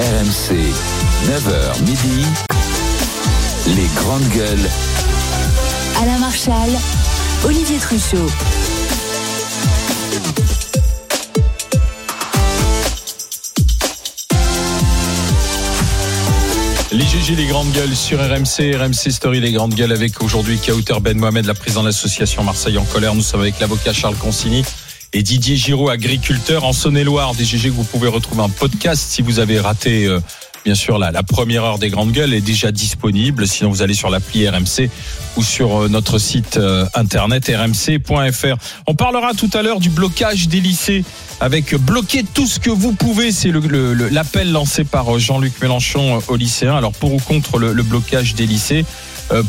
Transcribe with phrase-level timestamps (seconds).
[0.00, 0.56] RMC,
[1.26, 2.24] 9h midi,
[3.66, 4.70] les grandes gueules.
[6.00, 6.70] Alain Marchal,
[7.44, 8.16] Olivier Truchot.
[16.92, 20.98] Les GG, les grandes gueules sur RMC, RMC Story, les grandes gueules avec aujourd'hui Kauter
[21.02, 23.14] Ben Mohamed, la présidente de l'association Marseille en colère.
[23.14, 24.64] Nous sommes avec l'avocat Charles Consigny
[25.12, 27.34] et Didier Giraud, agriculteur en Saône-et-Loire.
[27.34, 30.20] Des GG que vous pouvez retrouver en podcast si vous avez raté, euh,
[30.64, 33.46] bien sûr, la, la, première heure des grandes gueules est déjà disponible.
[33.46, 34.88] Sinon, vous allez sur l'appli RMC
[35.36, 38.56] ou sur euh, notre site euh, internet rmc.fr.
[38.86, 41.04] On parlera tout à l'heure du blocage des lycées
[41.40, 43.32] avec bloquer tout ce que vous pouvez.
[43.32, 46.76] C'est l'appel le, le, lancé par Jean-Luc Mélenchon aux lycéens.
[46.76, 48.84] Alors pour ou contre le, le blocage des lycées?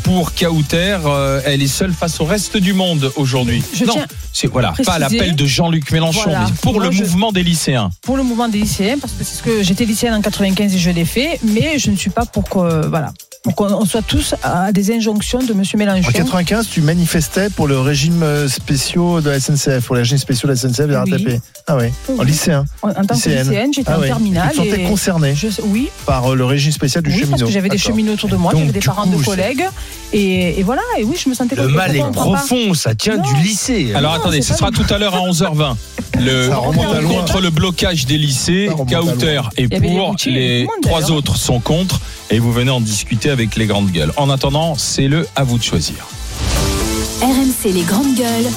[0.02, 0.98] Pour Kauter,
[1.44, 3.62] elle est seule face au reste du monde aujourd'hui.
[3.86, 3.96] Non,
[4.32, 6.46] c'est voilà, pas l'appel de Jean-Luc Mélenchon, voilà.
[6.46, 7.90] mais pour Moi, le je, mouvement des lycéens.
[8.02, 10.78] Pour le mouvement des lycéens, parce que c'est ce que j'étais lycéenne en 95 et
[10.78, 13.12] je l'ai fait, mais je ne suis pas pour que voilà.
[13.42, 15.64] Pour qu'on soit tous à des injonctions de M.
[15.76, 16.08] Mélenchon.
[16.08, 20.48] En 95, tu manifestais pour le régime spéciaux de la SNCF, pour le régime spéciaux
[20.48, 21.26] de la SNCF de la RATP.
[21.26, 21.40] Oui.
[21.66, 22.16] Ah oui, oui.
[22.20, 22.64] en lycéen.
[22.82, 24.06] En, en tant que lycéenne, j'étais ah en oui.
[24.06, 24.50] terminale.
[24.52, 25.88] Tu te sentais concerné je, oui.
[26.06, 27.30] par le régime spécial du oui, cheminot.
[27.32, 29.64] parce que j'avais des cheminots autour de moi, j'avais des parents coup, de collègues.
[30.12, 33.22] Et, et, voilà, et oui, je me sentais Le mal est profond, ça tient non.
[33.22, 33.92] du lycée.
[33.94, 35.74] Alors non, attendez, ce sera tout à l'heure à 11h20.
[36.20, 36.50] Le,
[37.08, 42.52] contre le blocage des lycées, Kauter est pour, les trois autres sont contre, et vous
[42.52, 44.12] venez en discuter avec les grandes gueules.
[44.16, 46.06] En attendant, c'est le à vous de choisir.
[47.20, 48.50] RMC les grandes gueules.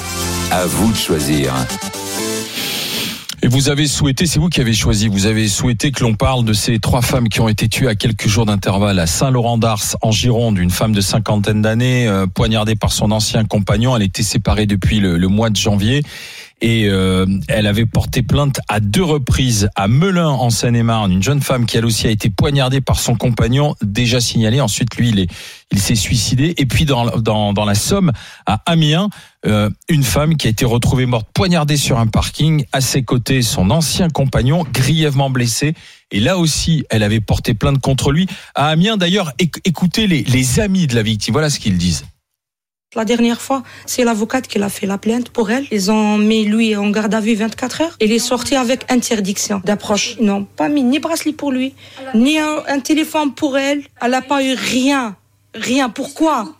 [0.50, 1.52] À vous de choisir.
[3.42, 6.44] Et vous avez souhaité, c'est vous qui avez choisi, vous avez souhaité que l'on parle
[6.44, 10.10] de ces trois femmes qui ont été tuées à quelques jours d'intervalle à Saint-Laurent-d'Ars, en
[10.10, 13.96] Gironde, une femme de cinquantaine d'années, euh, poignardée par son ancien compagnon.
[13.96, 16.02] Elle était séparée depuis le, le mois de janvier
[16.60, 21.42] et euh, elle avait porté plainte à deux reprises à Melun en Seine-et-Marne, une jeune
[21.42, 24.60] femme qui elle aussi a été poignardée par son compagnon déjà signalé.
[24.60, 25.30] Ensuite, lui, il est,
[25.70, 26.54] il s'est suicidé.
[26.56, 28.12] Et puis dans dans, dans la Somme,
[28.46, 29.10] à Amiens,
[29.46, 32.64] euh, une femme qui a été retrouvée morte poignardée sur un parking.
[32.72, 35.74] À ses côtés, son ancien compagnon grièvement blessé.
[36.10, 38.26] Et là aussi, elle avait porté plainte contre lui.
[38.54, 41.32] À Amiens, d'ailleurs, écoutez les, les amis de la victime.
[41.32, 42.04] Voilà ce qu'ils disent.
[42.94, 45.66] La dernière fois, c'est l'avocate qui a fait la plainte pour elle.
[45.70, 47.96] Ils ont mis lui en garde à vue 24 heures.
[48.00, 50.16] Il est sorti avec interdiction d'approche.
[50.18, 51.74] Ils n'ont pas mis ni bracelet pour lui,
[52.14, 53.82] ni un, un téléphone pour elle.
[54.00, 55.16] Elle n'a pas eu rien.
[55.54, 55.90] Rien.
[55.90, 56.54] Pourquoi?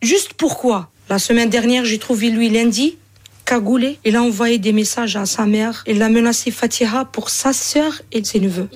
[0.00, 0.90] Juste pourquoi?
[1.10, 2.96] La semaine dernière, j'ai trouvé lui lundi,
[3.44, 3.98] cagoulé.
[4.04, 5.82] Il a envoyé des messages à sa mère.
[5.86, 8.68] Il a menacé Fatiha pour sa sœur et ses neveux.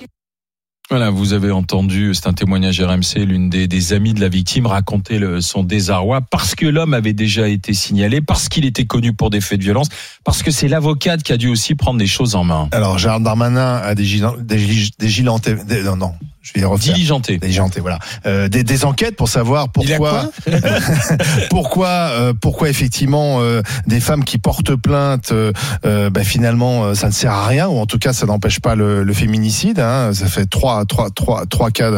[0.93, 5.63] Vous avez entendu, c'est un témoignage RMC, l'une des, amies de la victime raconter son
[5.63, 9.57] désarroi parce que l'homme avait déjà été signalé, parce qu'il était connu pour des faits
[9.57, 9.87] de violence,
[10.23, 12.69] parce que c'est l'avocate qui a dû aussi prendre des choses en main.
[12.71, 16.93] Alors, Gérald Darmanin a des, gilantés, des non, non, je vais refaire.
[16.93, 17.37] Diligenté.
[17.37, 17.99] Diligenté, voilà.
[18.25, 20.29] Euh, des, des, enquêtes pour savoir pourquoi,
[21.49, 27.13] pourquoi, euh, pourquoi effectivement euh, des femmes qui portent plainte, euh, bah, finalement, ça ne
[27.13, 29.79] sert à rien, ou en tout cas, ça n'empêche pas le, le féminicide.
[29.79, 30.13] Hein.
[30.13, 31.91] Ça fait trois, trois, trois, trois cas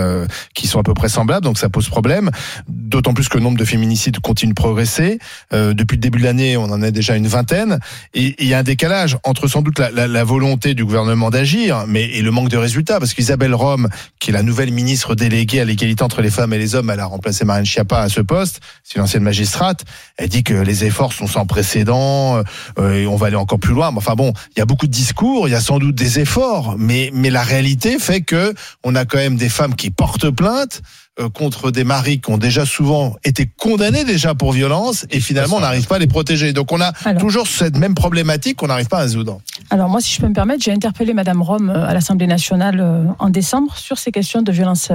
[0.53, 2.29] qui sont à peu près semblables, donc ça pose problème.
[2.67, 5.17] D'autant plus que le nombre de féminicides continue de progresser.
[5.51, 7.79] depuis le début de l'année, on en a déjà une vingtaine,
[8.13, 11.31] et il y a un décalage entre sans doute la, la, la volonté du gouvernement
[11.31, 13.89] d'agir, mais et le manque de résultats, parce qu'Isabelle Rome,
[14.19, 16.99] qui est la nouvelle ministre déléguée à l'égalité entre les femmes et les hommes, elle
[16.99, 19.85] a remplacé Marine Schiappa à ce poste, c'est l'ancienne magistrate,
[20.17, 22.43] elle dit que les efforts sont sans précédent,
[22.77, 23.91] euh, et on va aller encore plus loin.
[23.91, 26.19] Mais enfin bon, il y a beaucoup de discours, il y a sans doute des
[26.19, 28.53] efforts, mais, mais la réalité fait que
[28.83, 30.81] on a quand même des femmes qui portent plainte,
[31.19, 35.57] euh, contre des maris qui ont déjà souvent été condamnés déjà pour violence et finalement
[35.57, 36.53] on n'arrive pas à les protéger.
[36.53, 39.39] Donc on a Alors, toujours cette même problématique qu'on n'arrive pas à résoudre.
[39.69, 43.29] Alors moi si je peux me permettre, j'ai interpellé Madame Rome à l'Assemblée nationale en
[43.29, 44.91] décembre sur ces questions de violence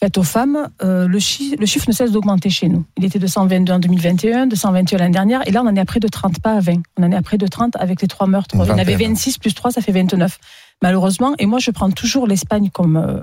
[0.00, 0.68] faites aux femmes.
[0.82, 2.84] Euh, le, chiffre, le, chiffre, ne cesse d'augmenter chez nous.
[2.96, 5.80] Il était de 122 en 2021, de 121 l'année dernière et là on en est
[5.80, 6.82] à près de 30, pas à 20.
[6.98, 8.56] On en est à près de 30 avec les trois meurtres.
[8.56, 10.38] En avait 26 plus 3, ça fait 29
[10.82, 11.34] malheureusement.
[11.38, 12.96] Et moi je prends toujours l'Espagne comme...
[12.96, 13.20] Euh,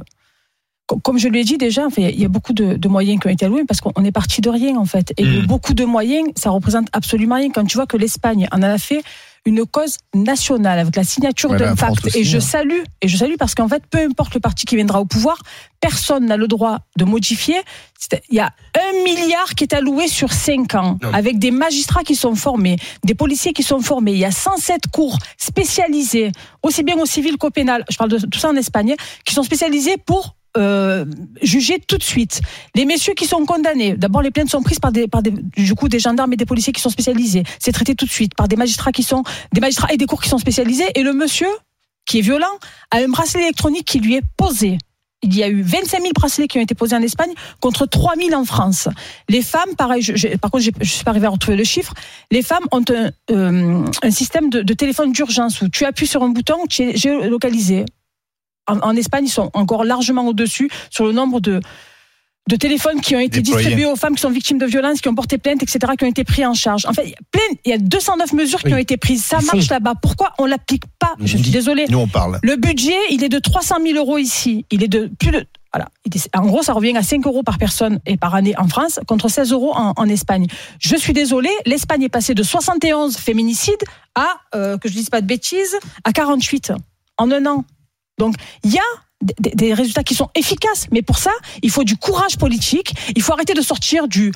[1.01, 3.31] comme je l'ai dit déjà, enfin, il y a beaucoup de, de, moyens qui ont
[3.31, 5.13] été alloués parce qu'on est parti de rien en fait.
[5.17, 5.45] Et mmh.
[5.47, 7.49] beaucoup de moyens, ça représente absolument rien.
[7.49, 9.03] Quand tu vois que l'Espagne en a fait
[9.45, 12.05] une cause nationale avec la signature ouais, d'un pacte.
[12.05, 14.75] Aussi, et je salue, et je salue parce qu'en fait, peu importe le parti qui
[14.75, 15.37] viendra au pouvoir,
[15.81, 17.57] personne n'a le droit de modifier.
[18.29, 21.13] Il y a un milliard qui est alloué sur cinq ans, non.
[21.13, 24.13] avec des magistrats qui sont formés, des policiers qui sont formés.
[24.13, 26.31] Il y a 107 cours spécialisés,
[26.61, 27.83] aussi bien au civil qu'au pénal.
[27.89, 28.95] Je parle de tout ça en Espagne,
[29.25, 31.05] qui sont spécialisés pour euh,
[31.87, 32.41] tout de suite.
[32.75, 35.75] Les messieurs qui sont condamnés, d'abord les plaintes sont prises par des, par des, du
[35.75, 37.43] coup des gendarmes et des policiers qui sont spécialisés.
[37.59, 40.21] C'est traité tout de suite par des magistrats qui sont des magistrats et des cours
[40.21, 40.87] qui sont spécialisés.
[40.95, 41.49] Et le monsieur
[42.05, 42.59] qui est violent,
[42.91, 44.77] a un bracelet électronique qui lui est posé.
[45.21, 48.15] Il y a eu 25 000 bracelets qui ont été posés en Espagne contre 3
[48.17, 48.89] 000 en France.
[49.29, 50.05] Les femmes, pareil,
[50.41, 51.93] par contre, je suis pas arrivée à retrouver le chiffre.
[52.29, 56.23] Les femmes ont un, euh, un système de, de téléphone d'urgence où tu appuies sur
[56.23, 57.85] un bouton, tu es géolocalisé.
[58.67, 61.59] En, en Espagne, ils sont encore largement au-dessus sur le nombre de,
[62.49, 65.15] de téléphones qui ont été distribués aux femmes qui sont victimes de violences, qui ont
[65.15, 66.85] porté plainte, etc., qui ont été pris en charge.
[66.85, 69.23] En fait, il y a plein, il y a 209 mesures qui ont été prises.
[69.23, 69.73] Ça Ils marche font.
[69.73, 69.93] là-bas.
[70.01, 71.85] Pourquoi on l'applique pas Je suis désolée.
[71.89, 72.39] Nous, on parle.
[72.43, 74.65] Le budget, il est de 300 000 euros ici.
[74.71, 75.45] Il est de plus de.
[75.73, 75.87] Voilà.
[76.35, 79.27] En gros, ça revient à 5 euros par personne et par année en France, contre
[79.27, 80.45] 16 euros en, en Espagne.
[80.79, 83.83] Je suis désolée, l'Espagne est passée de 71 féminicides
[84.13, 86.73] à, euh, que je dise pas de bêtises, à 48
[87.17, 87.65] en un an.
[88.23, 88.81] Donc, il y a
[89.23, 91.31] des, résultats qui sont efficaces, mais pour ça,
[91.61, 92.93] il faut du courage politique.
[93.15, 94.31] Il faut arrêter de sortir de,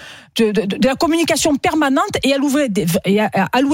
[0.85, 2.85] la communication permanente et allouer, des,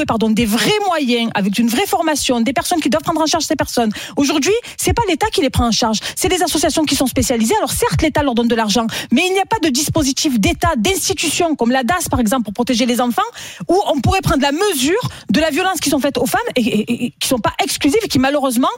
[0.08, 3.44] pardon, des vrais moyens avec une vraie formation, des personnes qui doivent prendre en charge
[3.46, 3.92] ces personnes.
[4.18, 7.56] Aujourd'hui, c'est pas l'État qui les prend en charge, c'est les associations qui sont spécialisées.
[7.58, 10.74] Alors certes, l'État leur donne de l'argent, mais il n'y a pas de dispositif d'État,
[10.78, 13.22] d'institution comme la DAS par exemple pour protéger les enfants,
[13.68, 15.02] où on pourrait prendre la mesure
[15.32, 18.00] de la violence qui sont faites aux femmes et, et- et qui sont pas exclusives
[18.04, 18.70] et qui malheureusement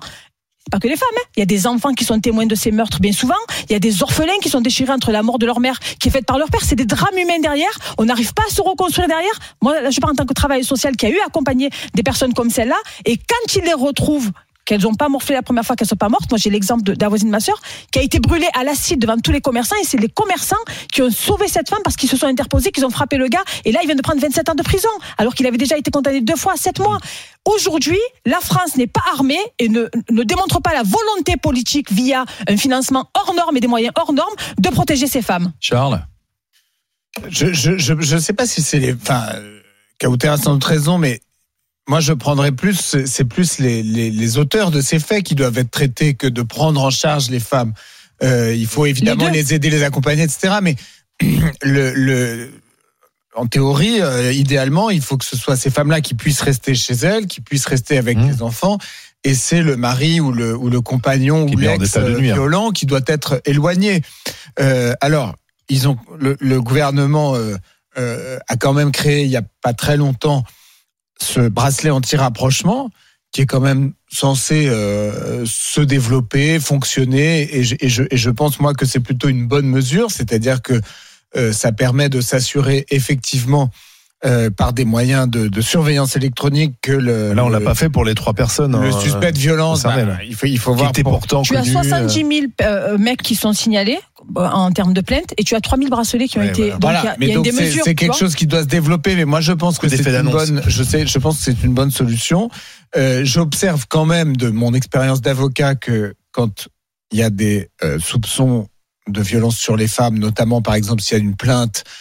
[0.72, 1.08] pas que les femmes.
[1.18, 1.28] hein.
[1.36, 3.36] Il y a des enfants qui sont témoins de ces meurtres bien souvent.
[3.70, 6.08] Il y a des orphelins qui sont déchirés entre la mort de leur mère qui
[6.08, 6.62] est faite par leur père.
[6.64, 7.70] C'est des drames humains derrière.
[7.98, 9.34] On n'arrive pas à se reconstruire derrière.
[9.62, 12.34] Moi, là, je parle en tant que travailleuse sociale qui a eu accompagné des personnes
[12.34, 12.78] comme celle-là.
[13.06, 14.32] Et quand ils les retrouvent,
[14.66, 16.30] qu'elles n'ont pas morflé la première fois, qu'elles sont pas mortes.
[16.30, 18.64] Moi, j'ai l'exemple de, de la voisine de ma sœur qui a été brûlée à
[18.64, 19.76] l'acide devant tous les commerçants.
[19.82, 20.56] Et c'est les commerçants
[20.92, 23.44] qui ont sauvé cette femme parce qu'ils se sont interposés, qu'ils ont frappé le gars.
[23.64, 25.92] Et là, il vient de prendre 27 ans de prison alors qu'il avait déjà été
[25.92, 26.98] condamné deux fois à 7 mois.
[27.46, 32.26] Aujourd'hui, la France n'est pas armée et ne, ne démontre pas la volonté politique via
[32.48, 35.52] un financement hors norme et des moyens hors normes de protéger ces femmes.
[35.60, 36.04] Charles?
[37.30, 38.94] Je je je, je sais pas si c'est les.
[38.94, 39.28] Enfin,
[40.02, 41.22] Kauter a sans doute raison, mais
[41.88, 42.98] moi je prendrais plus.
[43.06, 46.42] c'est- plus les, les les auteurs de ces faits qui doivent être traités que de
[46.42, 47.74] prendre en charge les femmes.
[48.24, 50.56] Euh, il faut évidemment les, aider, les accompagner, etc.
[50.62, 50.76] Mais
[51.62, 52.52] le le
[53.36, 56.94] en théorie, euh, idéalement, il faut que ce soit ces femmes-là qui puissent rester chez
[56.94, 58.28] elles, qui puissent rester avec Mmh.
[58.30, 58.78] les enfants.
[59.26, 62.86] Et c'est le mari ou le, ou le compagnon Qui ou l'ex euh, violent qui
[62.86, 64.04] doit être éloigné.
[64.62, 65.36] Euh, alors,
[65.68, 67.58] ils ont le, le gouvernement euh,
[67.98, 70.44] euh, a quand même créé il y a pas très longtemps
[71.22, 72.90] ce bracelet anti-rapprochement
[73.32, 78.30] qui est quand même censé euh, se développer, fonctionner, et je, et, je, et je
[78.30, 80.80] pense moi que c'est plutôt une bonne mesure, c'est-à-dire que
[81.36, 83.72] euh, ça permet de s'assurer effectivement
[84.26, 87.90] euh, par des moyens de, de surveillance électronique que le, Là, on l'a pas fait
[87.90, 88.72] pour les trois personnes.
[88.82, 90.18] le hein, suspect de violence, bah, là.
[90.28, 92.30] il faut il faut voir pour- pourtant Tu as connus, 70 000
[92.64, 94.00] euh, mecs qui sont signalés
[94.38, 96.74] euh, en termes de plaintes et tu as 3 000 bracelets qui ont Ouais, été.
[96.80, 96.80] voilà.
[96.80, 97.84] Donc il y Voilà, a, il mais y a donc des c'est mesures.
[97.86, 99.16] c'est tu quelque chose qui doit se développer.
[99.16, 100.62] Mais moi, je pense que c'est une bonne.
[100.66, 102.50] Je sais, je pense que c'est une bonne solution.
[102.98, 106.68] Euh, J'observe quand même de mon expérience d'avocat que quand
[107.12, 108.68] il y a des euh, soupçons
[109.08, 111.92] de violence sur les femmes, notamment par exemple s'il y a une plainte euh,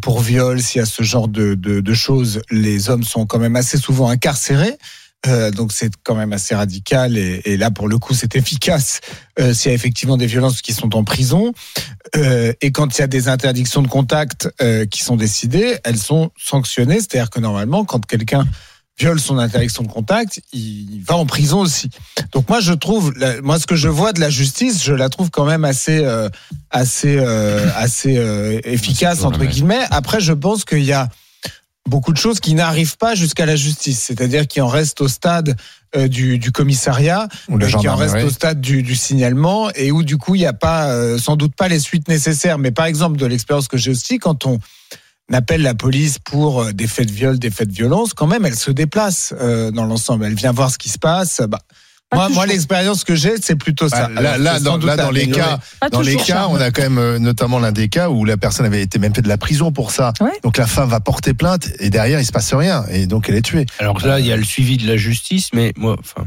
[0.00, 3.38] pour viol, s'il y a ce genre de, de, de choses, les hommes sont quand
[3.38, 4.76] même assez souvent incarcérés.
[5.26, 9.00] Euh, donc c'est quand même assez radical et, et là pour le coup c'est efficace
[9.40, 11.54] euh, s'il y a effectivement des violences qui sont en prison
[12.16, 15.98] euh, et quand il y a des interdictions de contact euh, qui sont décidées, elles
[15.98, 16.98] sont sanctionnées.
[17.00, 18.46] C'est-à-dire que normalement, quand quelqu'un
[18.98, 21.90] viole son interdiction de contact, il va en prison aussi.
[22.32, 25.30] Donc moi, je trouve, moi, ce que je vois de la justice, je la trouve
[25.30, 26.28] quand même assez, euh,
[26.70, 29.84] assez, euh, assez euh, efficace entre guillemets.
[29.90, 31.08] Après, je pense qu'il y a
[31.88, 35.56] beaucoup de choses qui n'arrivent pas jusqu'à la justice, c'est-à-dire qui en restent au stade
[35.96, 40.02] euh, du, du commissariat euh, qui en reste au stade du, du signalement et où
[40.02, 42.58] du coup il n'y a pas euh, sans doute pas les suites nécessaires.
[42.58, 44.58] Mais par exemple de l'expérience que j'ai aussi, quand on
[45.32, 48.44] appelle la police pour euh, des faits de viol, des faits de violence, quand même
[48.44, 50.24] elle se déplace euh, dans l'ensemble.
[50.26, 51.40] Elle vient voir ce qui se passe.
[51.48, 51.60] Bah,
[52.12, 54.08] moi, moi l'expérience que j'ai, c'est plutôt ça.
[54.08, 55.58] Bah, là, là, dans, là, les cas,
[55.90, 58.66] dans les cas, on a quand même euh, notamment l'un des cas où la personne
[58.66, 60.12] avait été même fait de la prison pour ça.
[60.20, 60.38] Ouais.
[60.42, 63.36] Donc la femme va porter plainte et derrière il se passe rien et donc elle
[63.36, 63.66] est tuée.
[63.78, 66.26] Alors là, il y a le suivi de la justice, mais moi, enfin,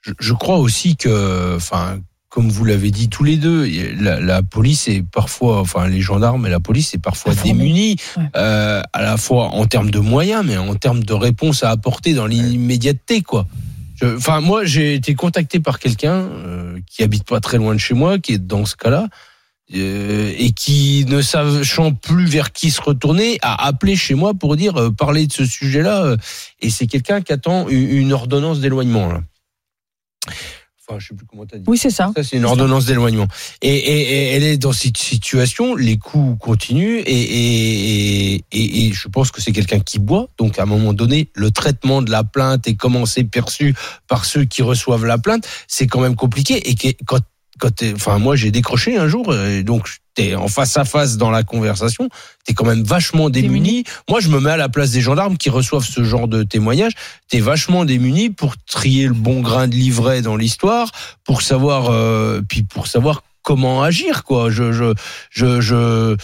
[0.00, 1.98] je, je crois aussi que, enfin,
[2.32, 3.68] comme vous l'avez dit tous les deux,
[4.00, 7.52] la, la police est parfois, enfin, les gendarmes et la police est parfois Informés.
[7.52, 8.22] démunis, Ouais.
[8.36, 12.14] euh, à la fois en termes de moyens, mais en termes de réponses à apporter
[12.14, 13.46] dans l'immédiateté, quoi.
[14.02, 17.92] Enfin, moi, j'ai été contacté par quelqu'un euh, qui habite pas très loin de chez
[17.94, 19.08] moi, qui est dans ce cas-là.
[19.74, 24.56] euh, et qui ne sachant plus vers qui se retourner a appelé chez moi pour
[24.56, 26.16] dire euh, parler de ce sujet-là euh,
[26.60, 29.12] et c'est quelqu'un qui attend une ordonnance d'éloignement.
[30.88, 31.64] Enfin, je sais plus comment t'as dit.
[31.68, 32.10] Oui, c'est ça.
[32.16, 33.28] Ça, c'est une ordonnance d'éloignement.
[33.60, 38.42] Et, et, et elle est dans cette situation, les coups continuent, et
[38.92, 40.28] je pense que c'est quelqu'un qui boit.
[40.38, 43.76] Donc, à un moment donné, le traitement de la plainte et comment c'est perçu
[44.08, 46.68] par ceux qui reçoivent la plainte, c'est quand même compliqué.
[46.68, 47.20] Et que, quand,
[47.58, 51.30] quand enfin, moi, j'ai décroché un jour, et donc t'es en face à face dans
[51.30, 52.08] la conversation,
[52.44, 53.84] t'es quand même vachement démuni.
[54.08, 56.92] Moi, je me mets à la place des gendarmes qui reçoivent ce genre de témoignages.
[57.28, 60.90] T'es vachement démuni pour trier le bon grain de livret dans l'histoire,
[61.24, 64.50] pour savoir, euh, puis pour savoir comment agir, quoi.
[64.50, 64.94] Je, je,
[65.30, 66.16] je, je,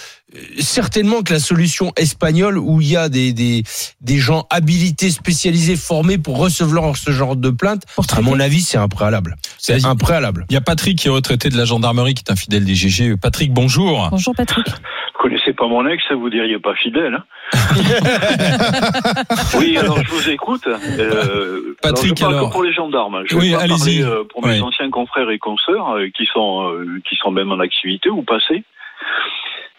[0.58, 3.62] certainement que la solution espagnole où il y a des, des,
[4.00, 7.82] des gens habilités, spécialisés, formés pour recevoir ce genre de plainte,
[8.16, 9.36] à mon avis, c'est un préalable.
[9.58, 10.46] C'est un préalable.
[10.50, 12.74] Il y a Patrick qui est retraité de la gendarmerie, qui est un fidèle des
[12.74, 13.16] GG.
[13.16, 14.08] Patrick, bonjour.
[14.10, 14.66] Bonjour Patrick.
[14.68, 17.14] Vous connaissez pas mon ex, vous diriez pas fidèle.
[17.14, 17.24] hein
[19.58, 20.66] oui, alors je vous écoute.
[20.66, 22.48] Euh, Patrick, alors, je parle alors.
[22.48, 23.22] que pour les gendarmes.
[23.26, 24.02] Je vais Oui, allez-y.
[24.02, 24.60] euh, pour mes Oui.
[24.60, 28.64] anciens confrères et consoeurs euh, qui sont euh, qui sont même en activité ou passés.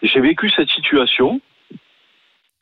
[0.02, 1.40] J'ai vécu cette situation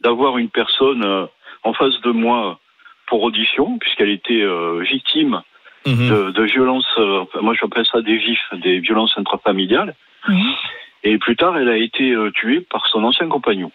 [0.00, 1.26] d'avoir une personne euh,
[1.62, 2.58] en face de moi
[3.06, 5.42] pour audition, puisqu'elle était euh, victime
[5.86, 6.08] Mhm.
[6.10, 9.94] de, de violences, euh, moi j'appelle ça des vifs, des violences intrafamiliales.
[11.04, 13.70] Et plus tard, elle a été tuée par son ancien compagnon.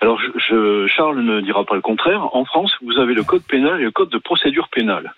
[0.00, 2.34] Alors, je, je- Charles ne dira pas le contraire.
[2.34, 5.12] En France, vous avez le code pénal et le code de procédure pénale.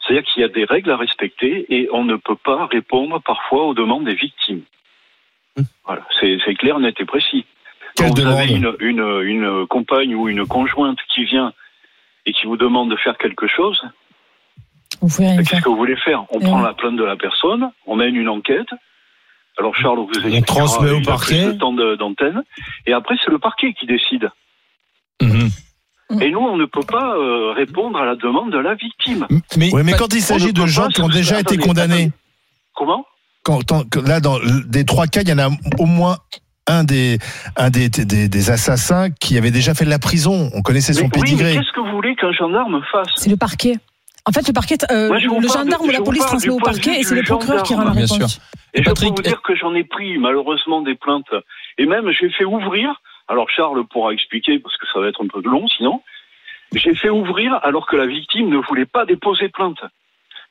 [0.00, 3.64] C'est-à-dire qu'il y a des règles à respecter et on ne peut pas répondre parfois
[3.64, 4.62] aux demandes des victimes.
[5.84, 7.44] Voilà, c'est clair, net et précis.
[7.94, 11.52] Quelle Quand vous demande avez une, une, une compagne ou une conjointe qui vient
[12.24, 13.82] et qui vous demande de faire quelque chose,
[15.00, 16.24] Qu'est-ce que vous voulez faire?
[16.30, 16.66] On Et prend ouais.
[16.68, 18.68] la plainte de la personne, on mène une enquête.
[19.58, 21.44] Alors Charles, vous expliquera transmet au parquet.
[21.44, 22.42] plus de temps d'antenne.
[22.86, 24.30] Et après, c'est le parquet qui décide.
[25.20, 25.50] Mhm.
[26.20, 29.26] Et nous, on ne peut pas euh, répondre à la demande de la victime.
[29.56, 32.10] Mais, quand il On s'agit de gens qui ont déjà été condamnés.
[32.74, 33.04] Comment?
[33.42, 36.18] Quand, tant là, dans des trois cas, il y en a au moins
[36.68, 37.18] un des,
[37.56, 40.50] un des, des, des assassins qui avait déjà fait de la prison.
[40.54, 41.52] On connaissait son Mais Oui, mais pédigré.
[41.54, 43.74] qu'est-ce que vous voulez qu'un gendarme fasse C'est le parquet.
[44.24, 47.00] En fait, le parquet, euh, Moi, le gendarme de- ou la police transmet au parquet
[47.00, 48.16] et c'est le procureur qui rend la Bien réponse.
[48.16, 48.42] sûr.
[48.74, 51.26] Et, Et je Patrick, peux vous dire que j'en ai pris malheureusement des plaintes.
[51.78, 52.94] Et même j'ai fait ouvrir.
[53.28, 56.00] Alors Charles pourra expliquer parce que ça va être un peu long sinon.
[56.74, 59.78] J'ai fait ouvrir alors que la victime ne voulait pas déposer plainte.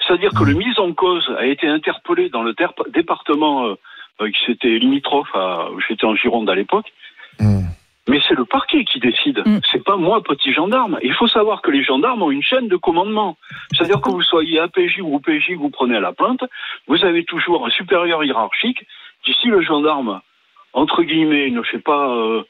[0.06, 2.56] C'est-à-dire que le mise en cause a été interpellé dans le
[2.94, 3.76] département euh,
[4.22, 6.92] euh, qui c'était limitrophe à j'étais en Gironde à l'époque.
[7.40, 7.62] Hmm.
[8.08, 9.44] Mais c'est le parquet qui décide.
[9.46, 9.60] Mm.
[9.72, 10.98] C'est pas moi, petit gendarme.
[11.04, 13.38] Il faut savoir que les gendarmes ont une chaîne de commandement.
[13.72, 16.44] C'est-à-dire que vous soyez APJ ou OPJ, que vous prenez à la plainte,
[16.88, 18.86] vous avez toujours un supérieur hiérarchique
[19.24, 20.20] qui, si le gendarme,
[20.74, 22.44] entre guillemets, ne fait pas euh,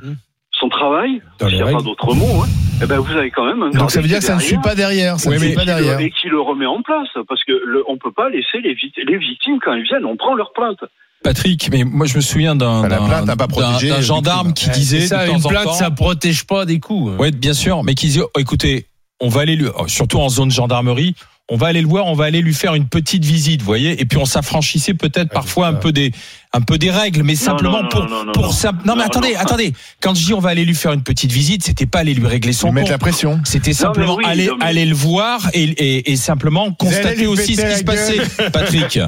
[0.00, 0.14] Mm.
[0.58, 2.48] Son travail, s'il n'y a pas d'autre mot, hein,
[2.82, 4.58] eh ben vous avez quand même un Donc ça veut dire que ça ne suit
[4.58, 5.18] pas derrière.
[5.18, 6.00] Ça Oui, ne suit pas qui le- derrière.
[6.00, 7.08] et qui le remet en place.
[7.28, 10.16] Parce que le, on peut pas laisser les, vit- les victimes, quand elles viennent, on
[10.16, 10.78] prend leur plainte.
[11.24, 15.46] Patrick, mais moi je me souviens d'un plainte gendarme qui disait ça, de une temps
[15.46, 17.16] en plainte, temps- ça protège pas des coups.
[17.18, 18.86] Ouais, bien sûr, mais qui disait, oh, écoutez,
[19.20, 21.14] on va aller lui, oh, surtout en zone gendarmerie,
[21.48, 24.00] on va aller le voir, on va aller lui faire une petite visite, vous voyez,
[24.00, 26.12] et puis on s'affranchissait peut-être parfois un peu des,
[26.52, 28.50] un peu des règles, mais simplement non, pour, non, non, pour non.
[28.52, 28.72] ça.
[28.86, 29.40] Non, mais attendez, non.
[29.40, 29.72] attendez.
[30.00, 32.26] Quand je dis on va aller lui faire une petite visite, c'était pas aller lui
[32.26, 32.92] régler son Lui mettre compte.
[32.92, 33.40] la pression.
[33.44, 37.56] C'était simplement oui, aller, non, mais- aller le voir et, et, et simplement constater aussi
[37.56, 38.98] ce qui se passait, Patrick.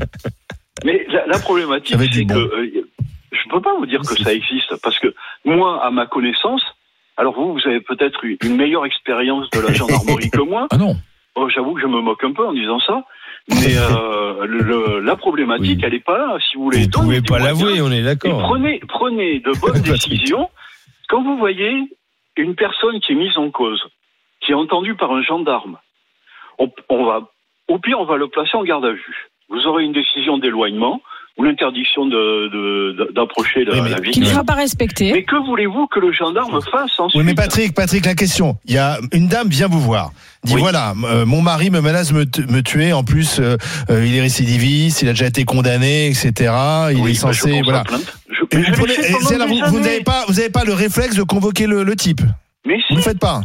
[0.84, 2.84] Mais la, la problématique, c'est que euh,
[3.32, 5.14] je peux pas vous dire que ça existe parce que
[5.44, 6.62] moi, à ma connaissance,
[7.16, 10.66] alors vous, vous avez peut-être eu une meilleure expérience de la gendarmerie que moi.
[10.70, 10.96] Ah non.
[11.36, 13.04] Oh, J'avoue que je me moque un peu en disant ça,
[13.48, 15.84] mais euh, le- le- la problématique, Oui.
[15.84, 16.38] elle est pas là.
[16.40, 18.40] Si vous voulez, Vous donnez pouvez pas l'avouer, on est d'accord.
[18.42, 20.48] prenez, prenez de bonnes décisions.
[21.08, 21.72] Quand vous voyez
[22.36, 23.82] une personne qui est mise en cause,
[24.40, 25.78] qui est entendue par un gendarme,
[26.58, 27.20] on, on va,
[27.68, 29.28] au pire, on va le placer en garde à vue.
[29.48, 31.00] Vous aurez une décision d'éloignement
[31.36, 35.12] ou l'interdiction de- de- de- d'approcher la, mais- la Qui ne sera pas respecté.
[35.12, 38.56] Mais que voulez-vous que le gendarme fasse ensuite Oui, mais Patrick, Patrick, la question.
[38.66, 40.12] Il y a une dame vient vous voir.
[40.44, 40.60] Dit Oui.
[40.60, 42.18] voilà, euh, mon mari me menace de
[42.52, 42.92] me, tuer.
[42.92, 43.56] En plus, euh,
[43.90, 46.52] euh, il est récidiviste, il a déjà été condamné, etc.
[46.92, 47.82] Il Oui, est bah, censé, voilà.
[48.28, 49.46] Je, vous je prenez- et là,
[49.80, 52.20] n'avez pas, vous n'avez pas le réflexe de convoquer le, le type.
[52.66, 53.40] Mais si, Vous le faites pas.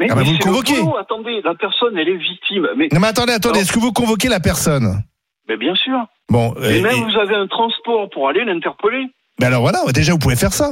[0.00, 0.80] mais, Ah bah, mais vous le convoquez.
[0.98, 2.68] Attendez, la personne, elle est victime.
[2.76, 3.60] Mais, Non, mais attendez, attendez.
[3.60, 5.02] Est-ce que vous convoquez la personne?
[5.48, 5.98] Mais bien sûr.
[6.32, 9.04] Bon, Et euh, même et- vous avez un transport pour aller l'interpeller.
[9.38, 10.70] mais alors voilà, déjà vous pouvez faire ça.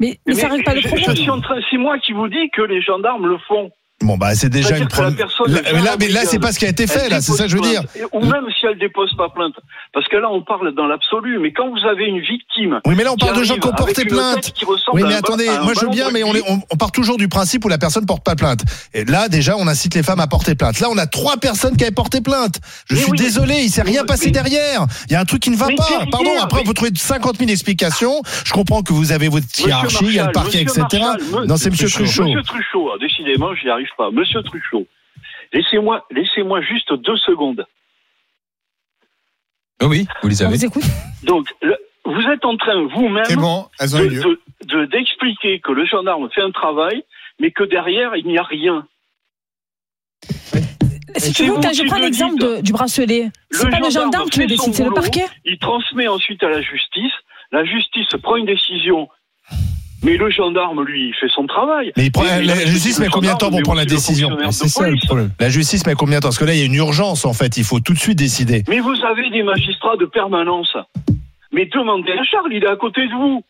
[0.00, 1.16] Mais, mais ça règle pas le problème.
[1.70, 3.70] c'est moi qui vous dis que les gendarmes le font.
[4.02, 5.14] Bon, bah, c'est déjà une personne,
[5.48, 7.32] Là, mais là, mais là, c'est pas ce qui a été fait, elle là, c'est
[7.32, 7.82] ça que je veux dire.
[8.12, 9.52] Ou même si elle dépose pas plainte.
[9.92, 11.38] Parce que là, on parle dans l'absolu.
[11.38, 12.80] Mais quand vous avez une victime.
[12.86, 14.54] Oui, mais là, on parle de gens qui ont porté plainte.
[14.94, 16.48] Oui, mais attendez, moi je veux bien, mais on, est- rugby.
[16.48, 18.60] on, on part toujours du principe où la personne porte pas plainte.
[18.94, 20.80] Et là, déjà, on incite les femmes à porter plainte.
[20.80, 22.58] Là, on a trois personnes qui avaient porté plainte.
[22.88, 23.18] Je Mais suis oui.
[23.18, 24.86] désolé, il s'est rien passé mais- derrière.
[25.08, 25.84] Il y a un truc qui ne va Mais pas.
[25.88, 28.22] derrière, Pardon, après, peut trouver 50 000 explications.
[28.46, 30.80] Je comprends que vous avez votre hiérarchie, il y a le parquet, etc.
[31.46, 32.24] Non, c'est Monsieur Truchot.
[32.24, 34.10] Monsieur Truchot, décidément, j'y arrive pas.
[34.10, 34.86] Monsieur Truchot,
[35.52, 37.66] laissez-moi, laissez-moi juste deux secondes.
[39.82, 40.56] Oh oui, vous les On avez.
[40.56, 40.84] vous écoute.
[41.24, 46.28] Donc, le- vous êtes en train vous-même bon, de- de- de- d'expliquer que le gendarme
[46.30, 47.02] fait un travail,
[47.38, 48.86] mais que derrière, il n'y a rien.
[51.16, 54.40] Si tu veux, vous je prends le l'exemple du bracelet, c'est pas le gendarme qui
[54.40, 55.24] le décide, c'est le parquet.
[55.44, 57.12] Il transmet ensuite à la justice.
[57.52, 59.08] La justice prend une décision.
[60.02, 61.92] Mais le gendarme, lui, il fait son travail.
[61.96, 64.68] Mais il prend- la le- justice met combien de temps pour prendre la décision C'est
[64.68, 65.30] ça le problème.
[65.38, 67.32] La justice met combien de temps Parce que là, il y a une urgence, en
[67.34, 67.56] fait.
[67.56, 68.64] Il faut tout de suite décider.
[68.68, 70.74] Mais vous avez des magistrats de permanence.
[71.52, 73.42] Mais demandez à Charles, il est à côté de vous.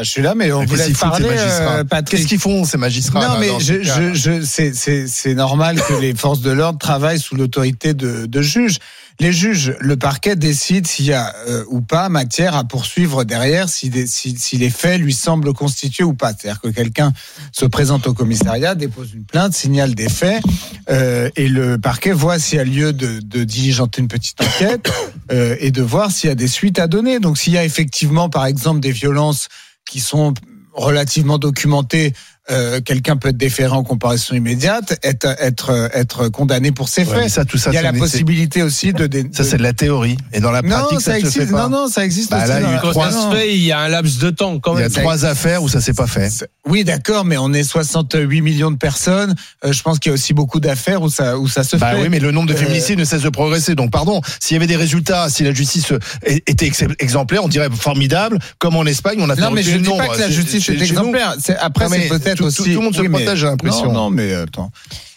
[0.00, 2.20] Bah, je suis là, mais on ces parler, euh, Patrick.
[2.20, 6.14] Qu'est-ce qu'ils font, ces magistrats Non, là, mais je, je, je, c'est, normal que les
[6.14, 8.78] forces de l'ordre travaillent sous l'autorité de, de juges.
[9.18, 13.68] Les juges, le parquet décide s'il y a euh, ou pas matière à poursuivre derrière,
[13.68, 16.32] si, des- si, si les faits lui semblent constitués ou pas.
[16.32, 17.12] C'est-à-dire que quelqu'un
[17.52, 20.42] se présente au commissariat, dépose une plainte, signale des faits,
[20.88, 24.90] euh, et le parquet voit s'il y a lieu de, de diligenter une petite enquête
[25.30, 27.20] et de voir s'il y a des suites à donner.
[27.20, 29.48] Donc s'il y a effectivement, par exemple, des violences
[29.88, 30.34] qui sont
[30.72, 32.12] relativement documentées,
[32.50, 37.22] euh, quelqu'un peut être déféré en comparaison immédiate, être, être, être condamné pour ses Ouais,
[37.22, 37.28] faits.
[37.30, 39.08] ça, tout ça, Il y a la possibilité aussi de...
[39.32, 40.16] Ça, c'est de la théorie.
[40.32, 41.50] Et dans la non, pratique, ça, ça se fait existe.
[41.52, 41.68] pas.
[41.68, 42.48] Non, non, ça existe Bah, aussi.
[42.48, 44.18] là, il y a la- Quand trois- ça se fait, il y a un laps
[44.18, 44.90] de temps quand Il y a même.
[45.02, 46.30] trois affaires où ça s'est pas fait.
[46.66, 49.34] Oui, d'accord, mais on est 68 millions de personnes.
[49.64, 51.92] Euh, je pense qu'il y a aussi beaucoup d'affaires où ça, où ça se Bah
[51.92, 52.02] fait.
[52.02, 53.74] oui, mais le nombre de Euh, féminicides ne cesse de progresser.
[53.74, 55.98] Donc, pardon, s'il y avait des résultats, si la justice euh,
[56.46, 58.38] était ex- exemplaire, on dirait formidable.
[58.58, 60.68] Comme en Espagne, on a fait Non, mais je ne dis pas que la justice
[60.68, 61.34] est exemplaire.
[61.40, 62.62] C'est- Après, Non, mais c'est peut-être tout- aussi.
[62.74, 63.86] tout le monde se mais- protège, j'ai l'impression.
[63.86, 64.70] Non, non, mais attends.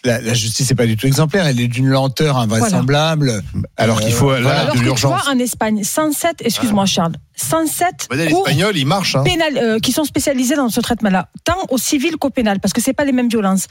[0.04, 1.46] La, la justice n'est pas du tout exemplaire.
[1.46, 3.42] Elle est d'une lenteur invraisemblable.
[3.76, 5.22] Alors qu'il faut, Euh, là, Alors de l'urgence.
[5.24, 9.16] vois, en Espagne, 107, excuse-moi Charles, 107 Bah, cours Espagnols, ils marchent.
[9.16, 9.22] Hein.
[9.24, 12.80] pénal, euh, qui sont spécialisés dans ce traitement-là, tant au civil qu'au pénal, parce que
[12.80, 13.66] c'est pas les mêmes violences.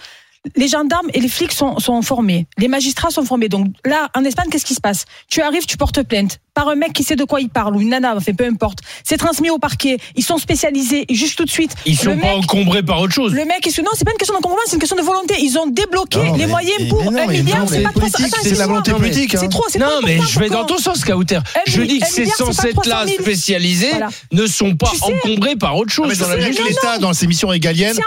[0.58, 3.48] Les gendarmes et les flics sont, sont formés, les magistrats sont formés.
[3.48, 5.06] Donc là, en Espagne, qu'est-ce qui se passe?
[5.30, 7.82] Tu arrives, tu portes plainte par un mec qui sait de quoi il parle ou
[7.82, 8.80] une nana, enfin peu importe.
[9.04, 9.98] C'est transmis au parquet.
[10.16, 11.72] Ils sont spécialisés, ils jugent tout de suite.
[11.86, 13.34] Ils sont Le pas mec- encombrés par autre chose.
[13.34, 15.36] Le mec, est non, c'est pas une question d'encombrement, c'est une question de volonté.
[15.42, 17.60] Ils ont débloqué Non, les mais- moyens mais- pour mais non, un milliard.
[17.60, 18.08] non, C'est pas trop.
[18.44, 19.36] c'est de la volonté politique.
[19.36, 19.39] hein.
[19.42, 21.39] C'est trop, c'est Non, mais je vais dans ton sens, Kauter.
[21.66, 23.22] Je dis que ces milliard, c'est pas 107 là 300 000.
[23.24, 23.92] spécialisés
[24.32, 26.36] ne sont pas encombrés par autre chose dans que
[26.68, 27.98] l'État, dans ses missions régaliennes,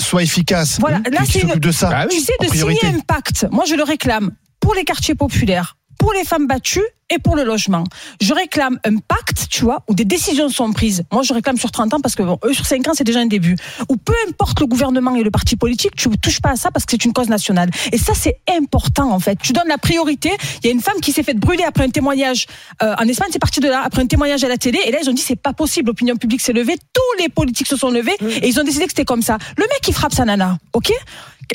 [0.00, 0.78] soit, efficace.
[0.80, 1.88] Voilà, Qui- là, c'est de ça.
[1.90, 2.06] Bah.
[2.08, 6.14] Tu sais, de signer un pacte, moi je le réclame pour les quartiers populaires, pour
[6.14, 7.84] les femmes battues et pour le logement.
[8.22, 11.02] Je réclame un pacte, tu vois, où des décisions sont prises.
[11.12, 13.20] Moi, je réclame sur 30 ans parce que bon, eux, sur 5 ans, c'est déjà
[13.20, 13.56] un début.
[13.90, 16.70] Ou peu importe le gouvernement et le parti politique, tu ne touches pas à ça
[16.70, 17.70] parce que c'est une cause nationale.
[17.92, 19.38] Et ça, c'est important, en fait.
[19.42, 20.30] Tu donnes la priorité.
[20.62, 22.46] Il y a une femme qui s'est faite brûler après un témoignage.
[22.82, 24.78] euh, en Espagne, c'est parti de là, après un témoignage à la télé.
[24.86, 25.88] Et là, ils ont dit, c'est pas possible.
[25.88, 26.76] L'opinion publique s'est levée.
[26.94, 28.16] Tous les politiques se sont levés.
[28.40, 29.36] Et ils ont décidé que c'était comme ça.
[29.58, 30.56] Le mec, il frappe sa nana.
[30.72, 30.90] OK?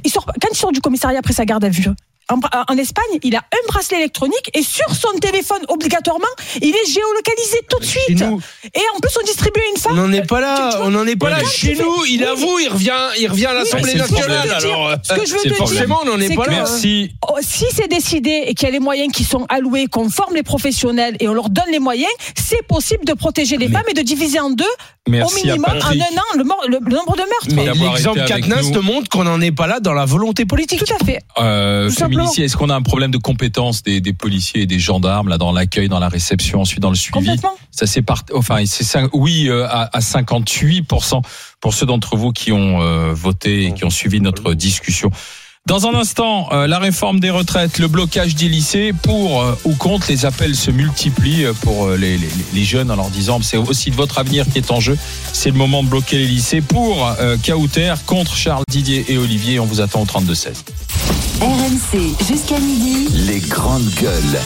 [0.04, 1.88] Il sort, quand il sort du commissariat après sa garde à vue,
[2.32, 2.40] en,
[2.74, 6.26] en Espagne, il a un bracelet électronique et sur son téléphone, obligatoirement,
[6.62, 8.20] il est géolocalisé tout de suite.
[8.22, 8.42] nous,
[8.74, 9.96] Et en plus, on distribue une on femme.
[9.96, 10.56] n'en est pas là.
[10.56, 11.38] Tu- tu vois- On n'en est pas là.
[11.46, 12.26] Chez nous, il Oui.
[12.26, 14.50] avoue, il revient, il revient à l'Assemblée c'est le nationale.
[14.52, 16.46] Alors, euh, Ce que je veux C'est te dire, forcément, on n'en est c'est pas
[16.46, 16.56] que- là.
[16.58, 17.12] Merci.
[17.30, 20.34] Oh, si c'est décidé et qu'il y a les moyens qui sont alloués, qu'on forme
[20.36, 23.86] les professionnels et on leur donne les moyens, c'est possible de protéger les Mais- femmes
[23.90, 24.66] et de diviser en deux,
[25.08, 27.48] au Merci minimum, en un an, le, mor- le- le nombre de meurtres.
[27.56, 28.72] Mais l'exemple nous.
[28.72, 30.84] te montre qu'on n'en est pas là dans la volonté politique.
[30.84, 31.20] Tout à fait.
[31.38, 31.96] Euh, Tout
[32.38, 35.52] est-ce qu'on a un problème de compétence des, des policiers et des gendarmes là dans
[35.52, 37.36] l'accueil, dans la réception, ensuite dans le suivi?
[37.72, 42.32] Ça c'est part, enfin c'est ça, oui euh, à, à 58 pour ceux d'entre vous
[42.32, 45.12] qui ont euh, voté et qui ont suivi notre discussion.
[45.68, 49.74] Dans un instant, euh, la réforme des retraites, le blocage des lycées, pour euh, ou
[49.74, 53.40] contre, les appels se multiplient euh, pour euh, les, les, les jeunes en leur disant
[53.42, 54.96] c'est aussi de votre avenir qui est en jeu.
[55.34, 59.60] C'est le moment de bloquer les lycées pour euh, Kauter, contre Charles Didier et Olivier.
[59.60, 60.50] On vous attend au 32-16.
[61.42, 64.40] RMC jusqu'à midi, Les grandes gueules.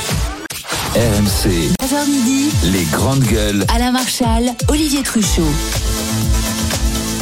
[0.95, 1.49] RMC,
[1.83, 3.65] 13h midi, les grandes gueules.
[3.75, 5.43] Alain Marchal, Olivier Truchot.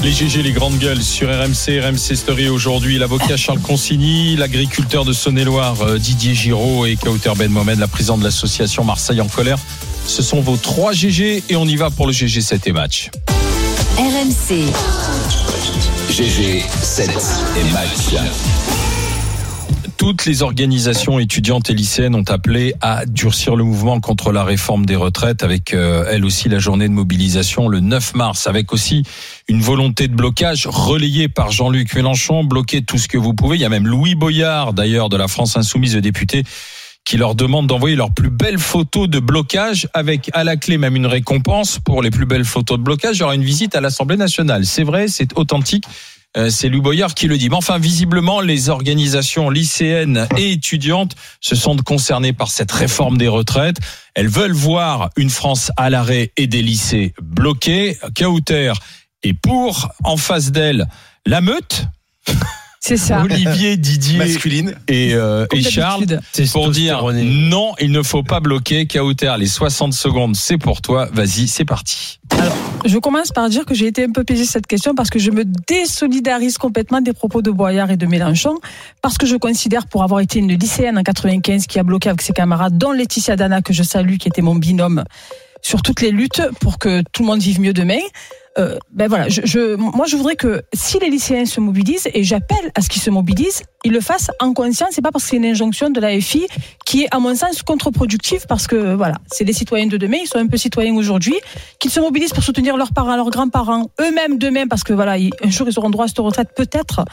[0.03, 2.97] Les GG, les grandes gueules sur RMC, RMC Story aujourd'hui.
[2.97, 8.19] L'avocat Charles Consigny, l'agriculteur de Saône-et-Loire euh, Didier Giraud et Kauter Ben Mohamed, la présidente
[8.19, 9.57] de l'association Marseille en colère.
[10.05, 13.09] Ce sont vos trois GG et on y va pour le GG 7 et match.
[13.97, 14.71] RMC,
[16.09, 17.09] GG, 7
[17.57, 18.76] et match.
[20.07, 24.85] Toutes les organisations étudiantes et lycéennes ont appelé à durcir le mouvement contre la réforme
[24.85, 29.03] des retraites avec euh, elle aussi la journée de mobilisation le 9 mars avec aussi
[29.49, 33.57] une volonté de blocage relayée par Jean-Luc Mélenchon, bloquer tout ce que vous pouvez.
[33.57, 36.45] Il y a même Louis Boyard d'ailleurs de la France Insoumise, le député
[37.03, 40.95] qui leur demande d'envoyer leurs plus belles photos de blocage avec à la clé même
[40.95, 43.17] une récompense pour les plus belles photos de blocage.
[43.17, 44.65] Il y aura une visite à l'Assemblée nationale.
[44.65, 45.83] C'est vrai, c'est authentique.
[46.35, 47.49] Euh, C'est Louis Boyard qui le dit.
[47.49, 53.27] Mais enfin, visiblement, les organisations lycéennes et étudiantes se sentent concernées par cette réforme des
[53.27, 53.77] retraites.
[54.13, 57.97] Elles veulent voir une France à l'arrêt et des lycées bloqués.
[58.15, 58.73] Kauter
[59.23, 59.89] est pour.
[60.03, 60.87] En face d'elle,
[61.25, 61.85] la meute.
[62.87, 63.21] C'est ça.
[63.21, 64.73] Olivier, Didier Masculine.
[64.87, 66.05] et, euh, et Charles
[66.53, 68.87] pour dire non, il ne faut pas bloquer.
[68.87, 71.09] Kauter, les 60 secondes, c'est pour toi.
[71.11, 72.21] Vas-y, c'est parti.
[72.85, 75.19] Je commence par dire que j'ai été un peu piégée sur cette question parce que
[75.19, 78.55] je me désolidarise complètement des propos de Boyard et de Mélenchon
[79.01, 82.21] parce que je considère pour avoir été une lycéenne en 95 qui a bloqué avec
[82.21, 85.03] ses camarades, dont Laetitia Dana que je salue, qui était mon binôme
[85.61, 87.99] sur toutes les luttes pour que tout le monde vive mieux demain.
[88.59, 92.23] Euh, ben voilà, je, je, moi je voudrais que si les lycéens se mobilisent et
[92.23, 94.89] j'appelle à ce qu'ils se mobilisent, ils le fassent en conscience.
[94.91, 96.47] C'est pas parce que c'est une injonction de la FI
[96.85, 100.27] qui est à mon sens contre-productive parce que voilà, c'est les citoyens de demain, ils
[100.27, 101.35] sont un peu citoyens aujourd'hui,
[101.79, 105.49] qu'ils se mobilisent pour soutenir leurs parents, leurs grands-parents, eux-mêmes demain parce que voilà, un
[105.49, 107.05] jour ils auront droit à cette retraite peut-être.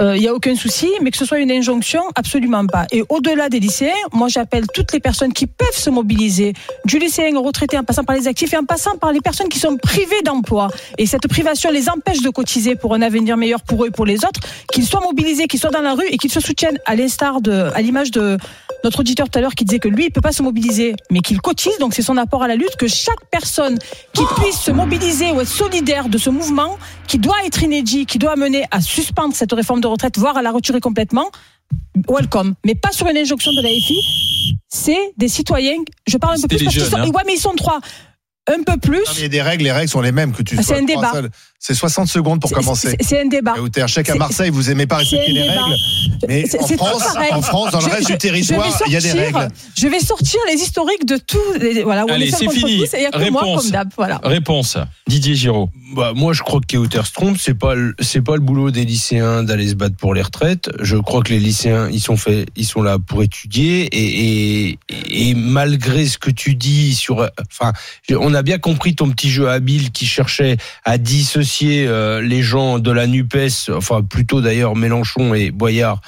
[0.00, 2.86] Il y a aucun souci, mais que ce soit une injonction, absolument pas.
[2.90, 6.52] Et au-delà des lycéens, moi j'appelle toutes les personnes qui peuvent se mobiliser,
[6.84, 9.48] du lycéen au retraité, en passant par les actifs et en passant par les personnes
[9.48, 10.68] qui sont privées d'emploi.
[10.98, 14.06] Et cette privation les empêche de cotiser pour un avenir meilleur pour eux et pour
[14.06, 14.40] les autres,
[14.72, 17.70] qu'ils soient mobilisés, qu'ils soient dans la rue et qu'ils se soutiennent à l'instar de,
[17.74, 18.38] à l'image de
[18.84, 21.20] notre auditeur tout à l'heure qui disait que lui, il peut pas se mobiliser, mais
[21.20, 23.78] qu'il cotise, donc c'est son apport à la lutte, que chaque personne
[24.12, 28.18] qui puisse se mobiliser ou être solidaire de ce mouvement, qui doit être inédit, qui
[28.18, 31.30] doit mener à suspendre cette réforme de retraite, voire à la retirer complètement,
[32.08, 32.54] welcome.
[32.64, 34.56] Mais pas sur une injonction de la FI.
[34.68, 37.08] C'est des citoyens, je parle un peu plus parce qu'ils sont, hein.
[37.08, 37.80] ouais, mais ils sont trois.
[38.46, 38.98] Un peu plus.
[38.98, 40.62] Non, mais il y a des règles, les règles sont les mêmes que tu Ah,
[40.62, 41.12] sois c'est un débat.
[41.12, 41.30] seuls.
[41.66, 42.90] C'est 60 secondes pour C'est- commencer.
[42.90, 43.54] c'est- C'est un débat.
[43.86, 45.64] Sais qu'à C'est- Marseille, vous aimez pas respecter les débat.
[45.64, 45.76] règles.
[46.28, 49.00] Mais en France, en France, dans le Je- reste je- du territoire, il y a
[49.00, 49.48] des règles.
[49.74, 51.38] Je vais sortir les historiques de tout.
[51.58, 52.80] les- Voilà, Allez, c'est fini.
[52.80, 53.62] tous et que moi Réponse.
[53.62, 53.88] comme d'hab.
[53.96, 54.20] Voilà.
[54.22, 54.76] Réponse.
[55.06, 55.70] Didier Giraud.
[55.96, 57.38] Bah, moi, je crois que Kauter se trompe.
[57.40, 60.68] C'est pas, le- c'est pas le boulot des lycéens d'aller se battre pour les retraites.
[60.82, 64.78] Je crois que les lycéens, ils sont faits, ils sont là pour étudier et, et,
[65.30, 67.72] et malgré ce que tu dis sur, enfin,
[68.10, 72.78] on a bien compris ton petit jeu habile qui cherchait à dissocier euh, les gens
[72.78, 73.36] de la Nupes,
[73.70, 76.00] enfin plutôt d'ailleurs Mélenchon et Boyard.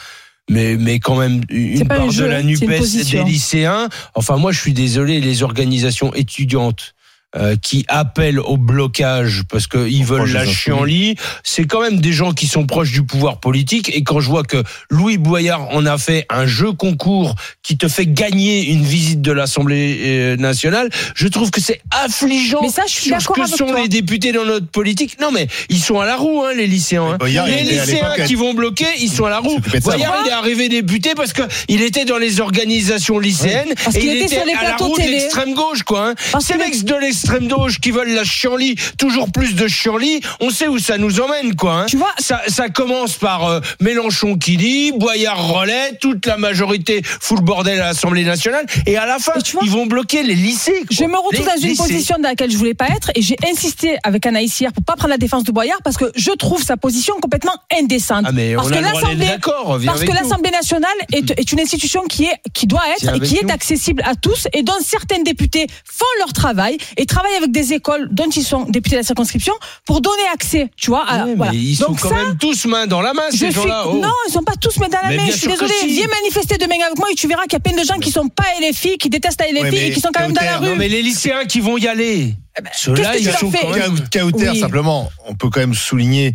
[0.48, 3.88] Mais, mais quand même une un part de la Nupes des lycéens.
[4.14, 6.94] Enfin, moi, je suis désolé, les organisations étudiantes
[7.34, 12.12] euh, qui appellent au blocage parce qu'ils veulent la des chienlit, c'est quand même des
[12.12, 13.90] gens qui sont proches du pouvoir politique.
[13.94, 17.88] Et quand je vois que Louis Boyard en a fait un jeu concours qui te
[17.88, 22.82] fait gagner une visite de l'Assemblée euh, nationale, je trouve que c'est affligeant Mais ça,
[22.86, 23.80] je suis sur ce que avec sont toi.
[23.82, 25.20] les députés dans notre politique.
[25.20, 27.04] Non, mais ils sont à la roue, hein, les lycéens.
[27.10, 27.16] hein.
[27.18, 29.58] Boyard, les il lycéens qui vont bloquer, ils sont à la roue.
[29.82, 34.00] Boyard, il est arrivé député parce que il était dans les organisations lycéennes Parce et
[34.00, 36.08] qu'il il était était sur les à la plateaux roue de l'extrême gauche, quoi.
[36.10, 36.14] Hein.
[36.40, 40.50] Ces qu'il mecs de l'extrême gauche qui veulent la chienlit, toujours plus de chienlit, on
[40.50, 41.72] sait où ça nous emmène, quoi.
[41.82, 41.86] Hein.
[41.88, 47.02] Tu vois, Ça, ça commence par euh, Mélenchon qui dit, Boyard relais, toute la majorité
[47.04, 49.86] fout le bordel à l'Assemblée nationale, et à la fin, Et tu vois, ils vont
[49.86, 50.72] bloquer les lycées.
[50.86, 50.86] quoi.
[50.90, 51.82] Je me retrouve Les dans une lycées.
[51.82, 54.94] position dans laquelle je voulais pas être et j'ai insisté avec Anaïs hier pour pas
[54.94, 58.24] prendre la défense de Boyard parce que je trouve sa position complètement indécente.
[58.26, 62.36] Ah, mais parce on que parce que l'Assemblée nationale est, est une institution qui est
[62.52, 66.32] qui doit être et qui est accessible à tous et dont certains députés font leur
[66.32, 70.22] travail et travaillent avec des écoles dont ils sont députés de la circonscription pour donner
[70.32, 71.04] accès, tu vois.
[71.08, 71.52] à- Ouais, voilà.
[71.52, 73.84] mais ils sont Donc quand ça, même tous main dans la main, ces gens-là.
[73.88, 73.98] oh.
[74.00, 75.26] Non, ils sont pas tous main dans la Mais main.
[75.26, 75.72] Je suis désolée.
[75.80, 75.88] si.
[75.88, 78.10] Viens manifester demain avec moi et tu verras qu'il y a plein de gens qui
[78.10, 80.66] sont pas LFI, qui détestent la LFI et qui sont quand même dans la rue.
[80.68, 82.34] Non, mais les lycéens qui vont y aller.
[82.56, 84.32] qu'est-ce Ceux-là, que ils sont quand même.
[84.34, 84.60] Oui.
[84.60, 86.32] simplement, on peut quand même souligner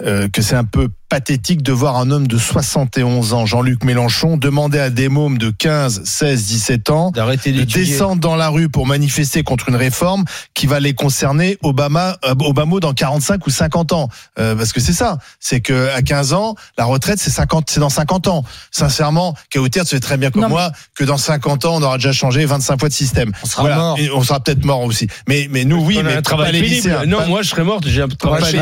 [0.00, 4.38] euh, que c'est un peu pathétique de voir un homme de 71 ans, Jean-Luc Mélenchon,
[4.38, 8.70] demander à des mômes de 15, 16, 17 ans D'arrêter de descendre dans la rue
[8.70, 10.24] pour manifester contre une réforme
[10.54, 14.08] qui va les concerner Obama, euh, Obama dans 45 ou 50 ans.
[14.38, 17.80] Euh, parce que c'est ça, c'est que à 15 ans, la retraite c'est 50, c'est
[17.80, 18.42] dans 50 ans.
[18.70, 21.98] Sincèrement, Kauter, tu sais très bien comme Non, moi que dans 50 ans, on aura
[21.98, 23.32] déjà changé 25 fois de système.
[23.42, 23.98] On sera mort.
[23.98, 25.08] Et on sera peut-être mort aussi.
[25.28, 27.04] Mais mais nous oui, mais un pas travail les lycéens.
[27.04, 28.56] Non, Pas- moi je serais mort, j'ai un travail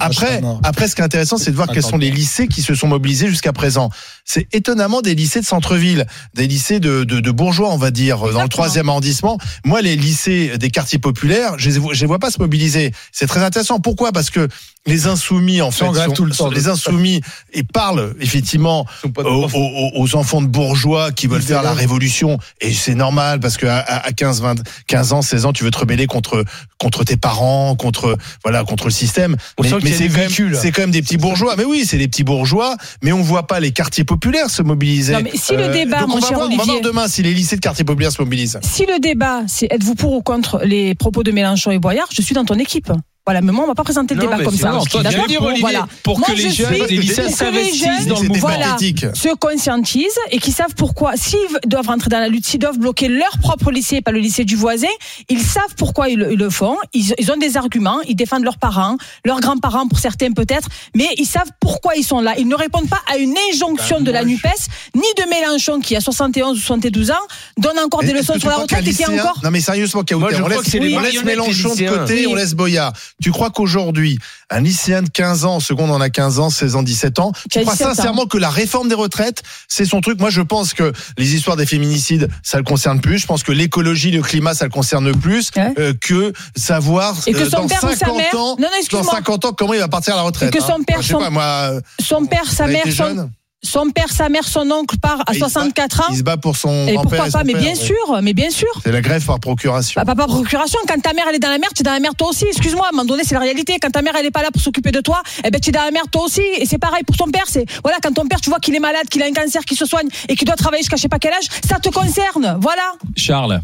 [0.00, 0.40] Après.
[0.64, 2.88] Après, ce qui est intéressant, c'est de voir quels sont les lycées qui se sont
[2.88, 3.90] mobilisés jusqu'à présent.
[4.24, 8.18] C'est étonnamment des lycées de centre-ville, des lycées de, de, de bourgeois, on va dire,
[8.32, 9.38] dans le troisième arrondissement.
[9.64, 12.92] Moi, les lycées des quartiers populaires, je je les vois pas se mobiliser.
[13.12, 13.78] C'est très intéressant.
[13.78, 14.10] Pourquoi?
[14.12, 14.48] Parce que
[14.86, 16.50] les insoumis en fait, Sont grave sont- tout le temps.
[16.50, 17.20] les insoumis
[17.52, 19.54] et parlent effectivement aux, profs.
[19.54, 22.38] aux- aux enfants de bourgeois qui veulent faire la révolution.
[22.60, 25.70] Et c'est normal parce que à, à 15 20 15 ans 16 ans tu veux
[25.70, 26.44] te rebeller contre
[26.78, 29.36] contre tes parents contre voilà contre le système.
[29.56, 31.54] On mais, mais c'est quand quand même des petits bourgeois.
[31.56, 35.14] Mais oui c'est des petits bourgeois mais on voit pas les quartiers populaires se mobiliser.
[35.14, 37.22] Euh, Non, mais si le débat, donc mon on va cher Olivier- voir demain si
[37.22, 38.58] les lycées de quartiers populaires se mobilisent.
[38.62, 42.20] Si le débat, c'est êtes-vous pour ou contre les propos de Mélenchon et Boyard, je
[42.20, 42.92] suis dans ton équipe.
[43.26, 44.70] Voilà, mais moi, on va pas présenter le Non, débat comme ça.
[44.72, 45.86] bon, toi, D'accord bien dire, Olivier, Voilà.
[46.02, 48.40] pour Moi, que les je jeunes, suis- les s'investissent dans le mouvement.
[48.48, 52.78] voilà, se conscientisent et qui savent pourquoi, s'ils doivent rentrer dans la lutte, s'ils doivent
[52.78, 54.88] bloquer leur propre lycée, pas le lycée du voisin,
[55.30, 56.76] ils savent pourquoi ils, le- ils le font.
[56.92, 61.08] Ils, ils ont des arguments, ils défendent leurs parents, leurs grands-parents pour certains peut-être, mais
[61.16, 62.34] ils savent pourquoi ils sont là.
[62.36, 65.96] Ils ne répondent pas à une injonction Bah, de la NUPES, ni de Mélenchon qui
[65.96, 67.14] a 71 ou 72 ans,
[67.56, 71.24] donne encore des leçons sur la retraite et qui encore Non mais sérieusement, on laisse,
[71.24, 72.92] Mélenchon de côté, on laisse Boyard.
[73.22, 74.18] Tu crois qu'aujourd'hui,
[74.50, 77.60] un lycéen de 15 ans, seconde on a 15 ans, 16 ans, 17 ans, tu
[77.60, 77.94] crois 17 ans.
[77.94, 80.18] sincèrement que la réforme des retraites, c'est son truc?
[80.20, 83.18] Moi, je pense que les histoires des féminicides, ça le concerne plus.
[83.18, 85.72] Je pense que l'écologie, le climat, ça le concerne plus Ouais.
[85.78, 88.56] euh, que savoir Et que euh, son dans père ou 50 sa mère- ans, Non,
[88.58, 89.12] non, dans excuse-moi.
[89.12, 90.54] 50 ans, comment il va partir à la retraite.
[90.54, 90.82] Et que son hein?
[90.86, 93.30] père, Enfin, je sais son- pas, moi, son père, sa mère, son,
[93.64, 96.04] son père, sa mère, son oncle part à Et il se bat- 64 ans.
[96.10, 97.76] il se bat pour son Et grand-père pourquoi et pas son Mais père, bien ouais.
[97.76, 98.68] sûr, mais bien sûr.
[98.84, 100.00] C'est la grève par procuration.
[100.00, 100.78] Bah, pas par procuration.
[100.86, 102.44] Quand ta mère elle est dans la merde, tu es dans la merde toi aussi.
[102.46, 103.76] Excuse-moi, à un moment donné, c'est la réalité.
[103.80, 105.72] Quand ta mère elle est pas là pour s'occuper de toi, eh ben tu es
[105.72, 106.42] dans la merde toi aussi.
[106.58, 107.44] Et c'est pareil pour ton père.
[107.46, 109.76] C'est voilà, quand ton père tu vois qu'il est malade, qu'il a un cancer, qu'il
[109.76, 112.58] se soigne et qu'il doit travailler jusqu'à je sais pas quel âge, ça te concerne.
[112.60, 112.82] Voilà.
[113.16, 113.60] Charles.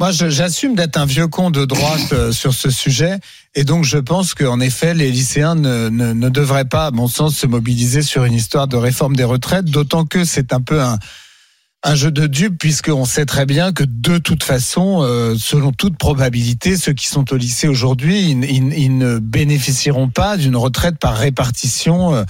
[0.00, 3.20] Moi, j'assume d'être un vieux con de droite euh, sur ce sujet.
[3.54, 7.46] Et donc, je pense qu'en effet, les lycéens ne, devraient pas, à mon sens, se
[7.46, 12.10] mobiliser sur une histoire de réforme des retraites, d'autant que c'est un peu un, jeu
[12.10, 16.92] de dupes, puisqu'on sait très bien que de toute façon, euh, selon toute probabilité, ceux
[16.92, 22.14] qui sont au lycée aujourd'hui, ils ne bénéficieront pas d'une retraite par répartition.
[22.14, 22.24] euh,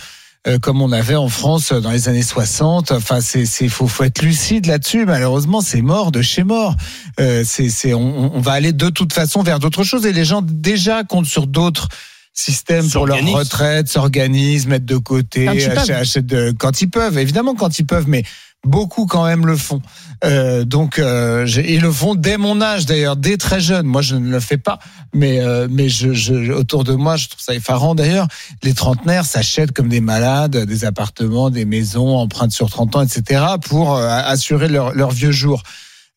[0.46, 2.92] euh, comme on avait en France dans les années 60.
[2.92, 5.07] Enfin, c'est, c'est, faut, faut être lucide là-dessus.
[5.07, 6.74] Malheureusement, c'est mort de chez mort.
[7.20, 10.24] Euh, c'est, c'est, on, on va aller de toute façon vers d'autres choses et les
[10.24, 11.88] gens déjà comptent sur d'autres
[12.33, 17.16] systèmes pour leur retraite, s'organisent, mettent de côté, achètent, achètent de- quand ils peuvent.
[17.16, 18.24] Évidemment, quand ils peuvent, mais
[18.64, 19.81] beaucoup quand même le font.
[20.24, 23.87] Euh, donc, euh, ils le font dès mon âge d'ailleurs, dès très jeune.
[23.87, 24.79] Moi, je ne le fais pas,
[25.12, 28.29] mais euh, mais je, je, autour de moi, je trouve ça effarant d'ailleurs.
[28.62, 33.44] Les trentenaires s'achètent comme des malades des appartements, des maisons, empruntent sur 30 ans, etc.
[33.62, 35.62] pour euh, assurer leur, leur vieux jour.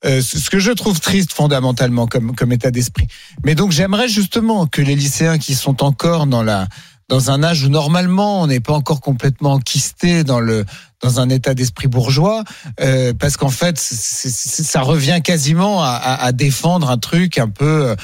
[0.05, 3.07] Euh, ce ce que je trouve triste fondamentalement comme comme état d'esprit.
[3.43, 6.67] Mais donc j'aimerais justement que les lycéens qui sont encore dans la
[7.09, 10.65] dans un âge où normalement on n'est pas encore complètement enquisté dans le
[11.01, 12.43] dans un état d'esprit bourgeois,
[12.81, 17.37] euh, parce qu'en fait c'est- c'est- ça revient quasiment à, à- à défendre un truc
[17.37, 17.95] un peu euh,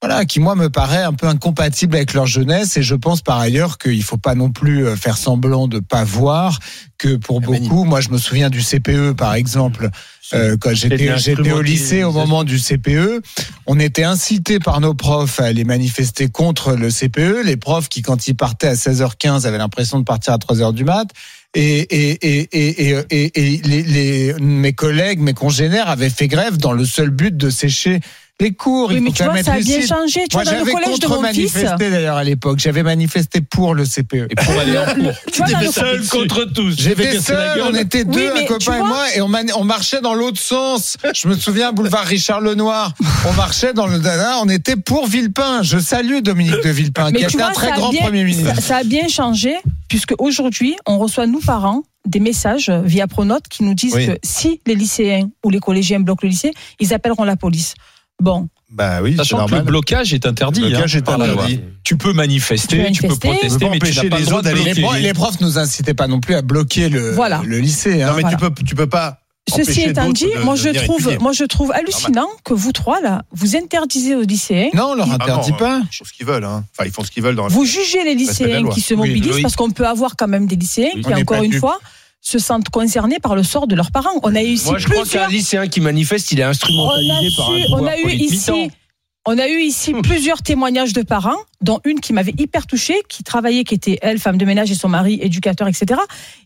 [0.00, 2.76] voilà, qui moi me paraît un peu incompatible avec leur jeunesse.
[2.76, 6.04] Et je pense par ailleurs qu'il faut pas non plus euh, faire semblant de pas
[6.04, 6.58] voir
[6.98, 9.90] que pour beaucoup, moi je me souviens du CPE par exemple,
[10.34, 13.22] euh, quand j'étais j'étais au lycée au moment du CPE,
[13.66, 18.00] on était incité par nos profs à aller manifester contre le CPE, les profs qui
[18.02, 21.08] quand ils partaient à 16h15 avaient l'impression de partir à 3h du mat.
[21.54, 26.84] Et, et, et, et, les, les- mes collègues, mes congénères avaient fait grève dans le
[26.84, 28.00] seul but de sécher
[28.40, 28.88] les cours.
[28.90, 30.24] Oui, Il mais faut tu quand vois, ça a bien changé.
[30.28, 31.52] Tu Moi, vois, dans le collège de mon fils.
[31.52, 32.58] contre-manifesté d'ailleurs à l'époque.
[32.60, 34.28] J'avais manifesté pour le CPE.
[34.30, 35.12] Et pour aller en cours.
[35.32, 36.76] Tu vois, dans Seul contre tous.
[36.78, 39.28] J'étais seul, on était Oui, deux, mais un tu copain et vois- moi, et on,
[39.28, 40.96] man- on marchait dans l'autre sens.
[41.14, 42.94] Je me souviens, boulevard Richard Lenoir.
[43.28, 45.62] On marchait dans le Dada, on était pour Villepin.
[45.62, 48.22] Je salue Dominique de Villepin, Mais qui a tu été un très grand bien- Premier
[48.24, 48.54] ministre.
[48.54, 49.54] Ça, ça a bien changé,
[49.88, 54.06] puisque aujourd'hui, on reçoit, nous, parents, des messages via Pronote qui nous disent Oui.
[54.06, 57.74] que si les lycéens ou les collégiens bloquent le lycée, ils appelleront la police.
[58.20, 59.64] Bon, Bah oui, c'est Sachant que le normal.
[59.64, 60.60] blocage est interdit.
[60.60, 61.44] Le blocage hein, est par la loi.
[61.44, 61.60] interdit.
[61.84, 63.28] Tu peux manifester, Tu peux manifester.
[63.28, 65.40] protester, Tu peux mais tu empêcher n'as pas les le droit d'aller- Les, les profs
[65.40, 67.40] nous incitaient pas non plus à bloquer le, Voilà.
[67.44, 68.02] le lycée.
[68.02, 68.08] hein.
[68.08, 68.36] Non mais Voilà.
[68.36, 69.20] tu peux tu peux pas.
[69.50, 71.18] Ceci étant dit, de- moi de je trouve, étudier.
[71.18, 75.10] moi je trouve hallucinant que vous trois là, vous interdisez aux lycéens, Non, on leur
[75.10, 75.80] Ah interdit non, pas.
[75.90, 76.44] Ils font ce qu'ils veulent.
[76.44, 76.64] Hein.
[76.76, 77.44] Enfin, ils font ce qu'ils veulent dans.
[77.44, 79.42] la- vous jugez les lycéens qui se mobilisent oui.
[79.42, 81.02] parce qu'on peut avoir quand même des lycéens Oui.
[81.02, 81.78] qui On encore une fois
[82.28, 84.20] se sentent concernés par le sort de leurs parents.
[84.22, 86.46] On a eu ici Moi, je crois plusieurs qu'un lycéen qui manifeste, il est on
[86.46, 88.70] a, instrumentalisé par un on a eu politique ici.
[89.30, 93.22] On a eu ici plusieurs témoignages de parents, dont une qui m'avait hyper touchée, qui
[93.24, 96.00] travaillait, qui était elle, femme de ménage et son mari, éducateur, etc.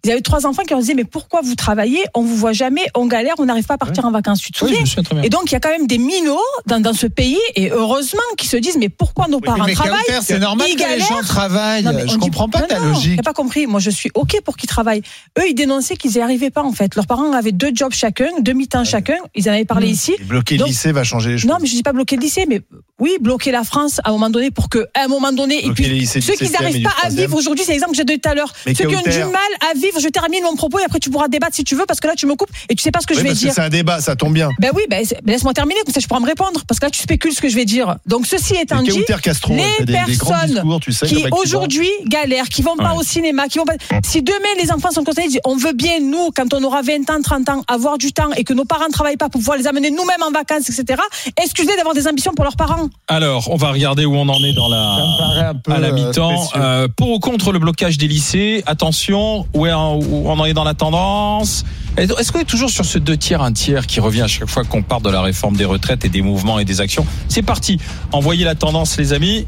[0.04, 2.02] Ils avaient trois enfants qui leur disaient, mais pourquoi vous travaillez?
[2.14, 4.40] On vous voit jamais, on galère, on n'arrive pas à partir en vacances.
[4.40, 5.22] Tu te Oui, souviens?
[5.22, 8.20] Et donc, il y a quand même des minots dans, dans ce pays, et heureusement,
[8.36, 10.00] qui se disent, mais pourquoi nos Oui, parents mais travaillent?
[10.22, 11.82] C'est normal ils que les gens travaillent.
[11.84, 13.16] Non, je dit- comprends pas Non, ta non, logique.
[13.16, 13.66] T'as pas compris.
[13.66, 15.02] Moi, je suis OK pour qu'ils travaillent.
[15.38, 16.94] Eux, ils dénonçaient qu'ils n'y arrivaient pas, en fait.
[16.94, 19.16] Leurs parents avaient deux jobs chacun, deux mi-temps chacun.
[19.34, 19.92] Ils en avaient parlé Hmm.
[19.92, 20.14] ici.
[20.18, 21.50] Et bloquer le lycée va changer les choses.
[21.50, 22.62] Non, mais je dis pas bloquer le lycée, mais
[22.98, 25.70] oui, bloquer la France à un moment donné pour que, à un moment donné, et
[25.72, 27.16] puis les lycées du ceux qui 7e et n'arrivent pas à 3e.
[27.16, 28.52] vivre aujourd'hui, c'est l'exemple que j'ai donné tout à l'heure.
[28.64, 31.28] Ceux qui ont du mal à vivre, je termine mon propos et après tu pourras
[31.28, 33.06] débattre si tu veux parce que là tu me coupes et tu sais pas ce
[33.06, 33.52] que Oui, je vais parce dire.
[33.54, 34.50] c'est un débat, ça tombe bien.
[34.60, 36.90] Ben oui, ben, ben laisse-moi terminer, comme ça je pourras me répondre, parce que là
[36.90, 37.96] tu spécules ce que je vais dire.
[38.06, 42.62] Donc ceci étant dit, Castro, les des personnes discours, tu sais, qui aujourd'hui galèrent, qui
[42.62, 43.74] vont pas au cinéma, qui vont pas.
[44.04, 47.20] Si demain les enfants sont concernés, on veut bien nous, quand on aura 20 ans,
[47.22, 49.90] 30 ans, avoir du temps et que nos parents travaillent pas pour pouvoir les amener
[49.90, 51.02] nous-mêmes en vacances, etc.
[51.42, 52.56] Excusez d'avoir des ambitions pour leurs
[53.08, 54.96] Alors, on va regarder où on en est dans la.
[55.70, 56.48] à la euh, mi-temps.
[56.56, 60.54] Euh, pour ou contre le blocage des lycées Attention, où, est- où on en est
[60.54, 61.64] dans la tendance?
[61.96, 64.64] Est-ce qu'on est toujours sur ce deux tiers, un tiers qui revient à chaque fois
[64.64, 67.06] qu'on parle de la réforme des retraites et des mouvements et des actions?
[67.28, 67.78] C'est parti.
[68.12, 69.46] Envoyez la tendance, les amis.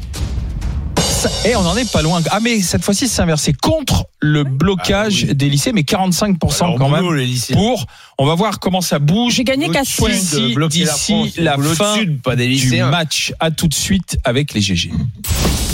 [1.45, 2.21] Et on en est pas loin.
[2.31, 6.89] Ah mais cette fois-ci c'est inversé contre le blocage des lycées, mais 45% Alors, quand
[6.89, 7.55] boulot, même les lycéens.
[7.57, 7.85] pour.
[8.17, 12.35] On va voir comment ça bouge J'ai gagné qu'à d'ici bloquer la la fin pas
[12.35, 12.89] des du lycéens.
[12.89, 13.33] match.
[13.39, 14.91] À tout de suite avec les GG.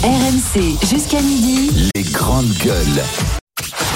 [0.02, 1.70] RMC jusqu'à midi.
[1.94, 3.02] Les grandes gueules.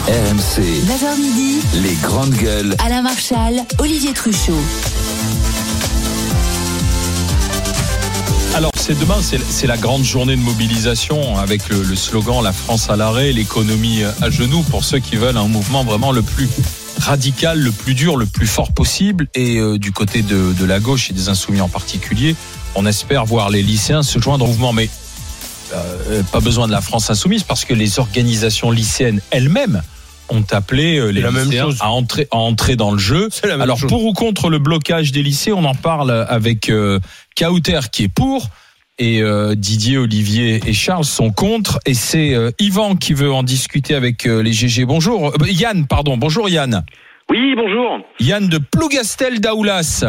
[0.07, 0.61] RMC.
[0.63, 1.59] 9h midi.
[1.83, 2.77] Les grandes gueules.
[2.85, 4.53] Alain Marchal, Olivier Truchot.
[8.57, 12.89] Alors, c'est demain, c'est la grande journée de mobilisation avec le, le slogan La France
[12.89, 16.49] à l'arrêt, l'économie à genoux pour ceux qui veulent un mouvement vraiment le plus
[16.99, 19.29] radical, le plus dur, le plus fort possible.
[19.35, 22.35] Et euh, du côté de, la gauche et des insoumis en particulier,
[22.75, 24.73] on espère voir les lycéens se joindre au mouvement.
[24.73, 24.89] Mais
[25.75, 29.83] euh, pas besoin de la France insoumise parce que les organisations lycéennes elles-mêmes
[30.29, 33.29] ont appelé euh, les la lycéens à entrer, à entrer dans le jeu.
[33.31, 33.89] C'est la même Alors chose.
[33.89, 37.01] pour ou contre le blocage des lycées, on en parle avec euh,
[37.37, 38.49] Kauter qui est pour
[38.99, 43.43] et euh, Didier, Olivier et Charles sont contre et c'est euh, Yvan qui veut en
[43.43, 44.85] discuter avec euh, les GG.
[44.87, 46.17] Bonjour Euh, Yann, pardon.
[46.17, 46.83] Bonjour Yann.
[47.29, 47.99] Oui, bonjour.
[48.21, 50.05] Yann de Plougastel d'Aoulas.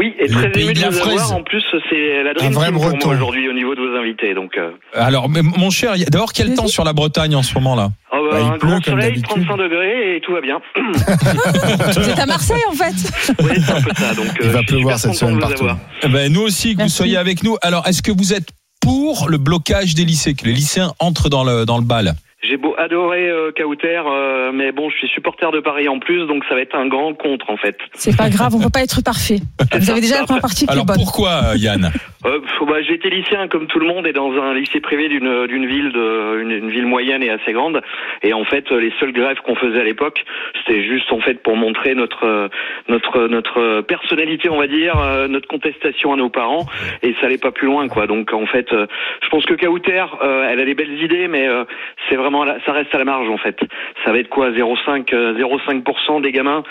[0.00, 1.32] Oui, et très ému de la vous avoir.
[1.32, 4.32] En plus, c'est la dream team pour moi aujourd'hui au niveau de vos invités.
[4.32, 7.52] Donc, euh, Alors mais mon cher, y- d'abord quel temps sur la Bretagne en ce
[7.52, 9.44] moment là oh, bah, Bah, il un pleut grand soleil, d'habitude.
[9.46, 10.58] 35 degrés et tout va bien.
[12.00, 13.34] Vous êtes à Marseille en fait.
[13.42, 14.14] oui, c'est un peu ça.
[14.14, 15.66] Donc, Il euh, va pleuvoir cette semaine partout.
[16.02, 17.58] Eh ben, Nous aussi que vous soyez avec nous.
[17.60, 18.48] Alors est-ce que vous êtes
[18.80, 22.14] pour le blocage des lycées, que les lycéens entrent dans le, dans le bal?
[22.42, 26.26] J'ai beau adorer euh, Kauter, euh, mais bon, je suis supporter de Paris en plus,
[26.26, 27.76] donc ça va être un grand contre en fait.
[27.92, 29.40] C'est pas grave, on peut pas être parfait.
[29.78, 30.96] Vous avez déjà la première partie qui est Alors bonne.
[30.96, 31.90] pourquoi euh, Yann
[32.26, 35.46] Euh, bah, j'ai été lycéen comme tout le monde et dans un lycée privé d'une
[35.46, 37.80] d'une ville de une, une ville moyenne et assez grande
[38.22, 40.22] et en fait les seules grèves qu'on faisait à l'époque
[40.58, 42.50] c'était juste en fait pour montrer notre
[42.88, 46.66] notre notre personnalité on va dire euh, notre contestation à nos parents
[47.02, 48.86] et ça allait pas plus loin quoi donc en fait euh,
[49.22, 51.64] je pense que Kauter euh, elle a des belles idées mais euh,
[52.10, 52.29] c'est vraiment
[52.64, 53.56] ça reste à la marge en fait
[54.04, 56.62] ça va être quoi 0,5 euh, 0,5% des gamins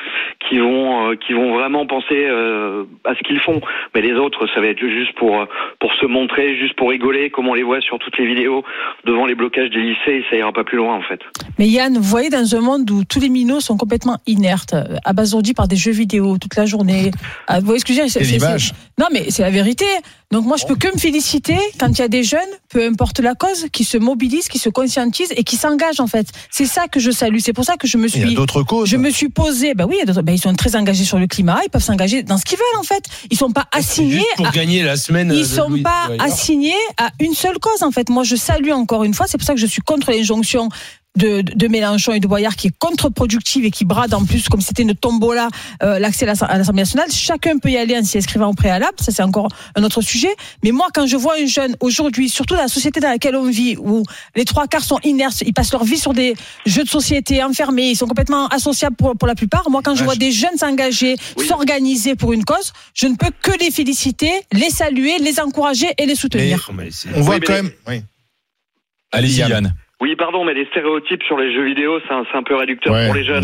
[0.47, 3.61] qui vont euh, qui vont vraiment penser euh, à ce qu'ils font
[3.93, 5.45] mais les autres ça va être juste pour euh,
[5.79, 8.63] pour se montrer juste pour rigoler comme on les voit sur toutes les vidéos
[9.05, 11.19] devant les blocages des lycées et ça ira pas plus loin en fait
[11.57, 14.97] Mais Yann, vous voyez, dans un monde où tous les minots sont complètement inertes, euh,
[15.05, 17.11] abasourdis par des jeux vidéo toute la journée.
[17.47, 19.85] Ah, Vous voyez ce que je veux dire Non, mais c'est la vérité.
[20.31, 22.39] Donc moi, je peux que me féliciter quand il y a des jeunes,
[22.69, 26.27] peu importe la cause, qui se mobilisent, qui se conscientisent et qui s'engagent en fait.
[26.51, 27.37] C'est ça que je salue.
[27.39, 28.35] C'est pour ça que je me Il y a suis.
[28.35, 28.87] d'autres causes.
[28.87, 31.03] Je me suis posé, bah oui, il y a d'autres- bah, ils sont très engagés
[31.03, 33.03] sur le climat, ils peuvent s'engager dans ce qu'ils veulent en fait.
[33.31, 35.33] Ils sont pas assignés Juste pour à, gagner la semaine.
[35.35, 38.09] ils sont Louis- pas assignés à une seule cause en fait.
[38.09, 39.25] Moi, je salue encore une fois.
[39.27, 40.69] C'est pour ça que je suis contre l'injonction.
[41.15, 44.61] De, de Mélenchon et de Boyard qui est contre-productive et qui brade en plus comme
[44.61, 45.49] si c'était une tombola
[45.81, 47.09] euh, l'accès à l'Ass- à l'Assemblée nationale.
[47.11, 50.29] Chacun peut y aller en s'y inscrivant au préalable, ça c'est encore un autre sujet.
[50.63, 53.49] Mais moi, quand je vois un jeune aujourd'hui, surtout dans la société dans laquelle on
[53.49, 54.03] vit, où
[54.35, 56.35] les trois quarts sont inertes, ils passent leur vie sur des
[56.67, 59.67] jeux de société enfermés, ils sont complètement associables pour, pour la plupart.
[59.71, 61.47] Moi, quand je vois des jeunes s'engager, Oui.
[61.47, 66.05] s'organiser pour une cause, je ne peux que les féliciter, les saluer, les encourager et
[66.05, 66.69] les soutenir.
[66.77, 67.71] Mais On voit Oui, mais quand même.
[67.87, 68.03] Oui.
[69.11, 69.73] Allez-y Yann.
[70.01, 73.15] Oui pardon mais les stéréotypes sur les jeux vidéo c'est un, peu réducteur Ouais, pour
[73.15, 73.43] les jeunes.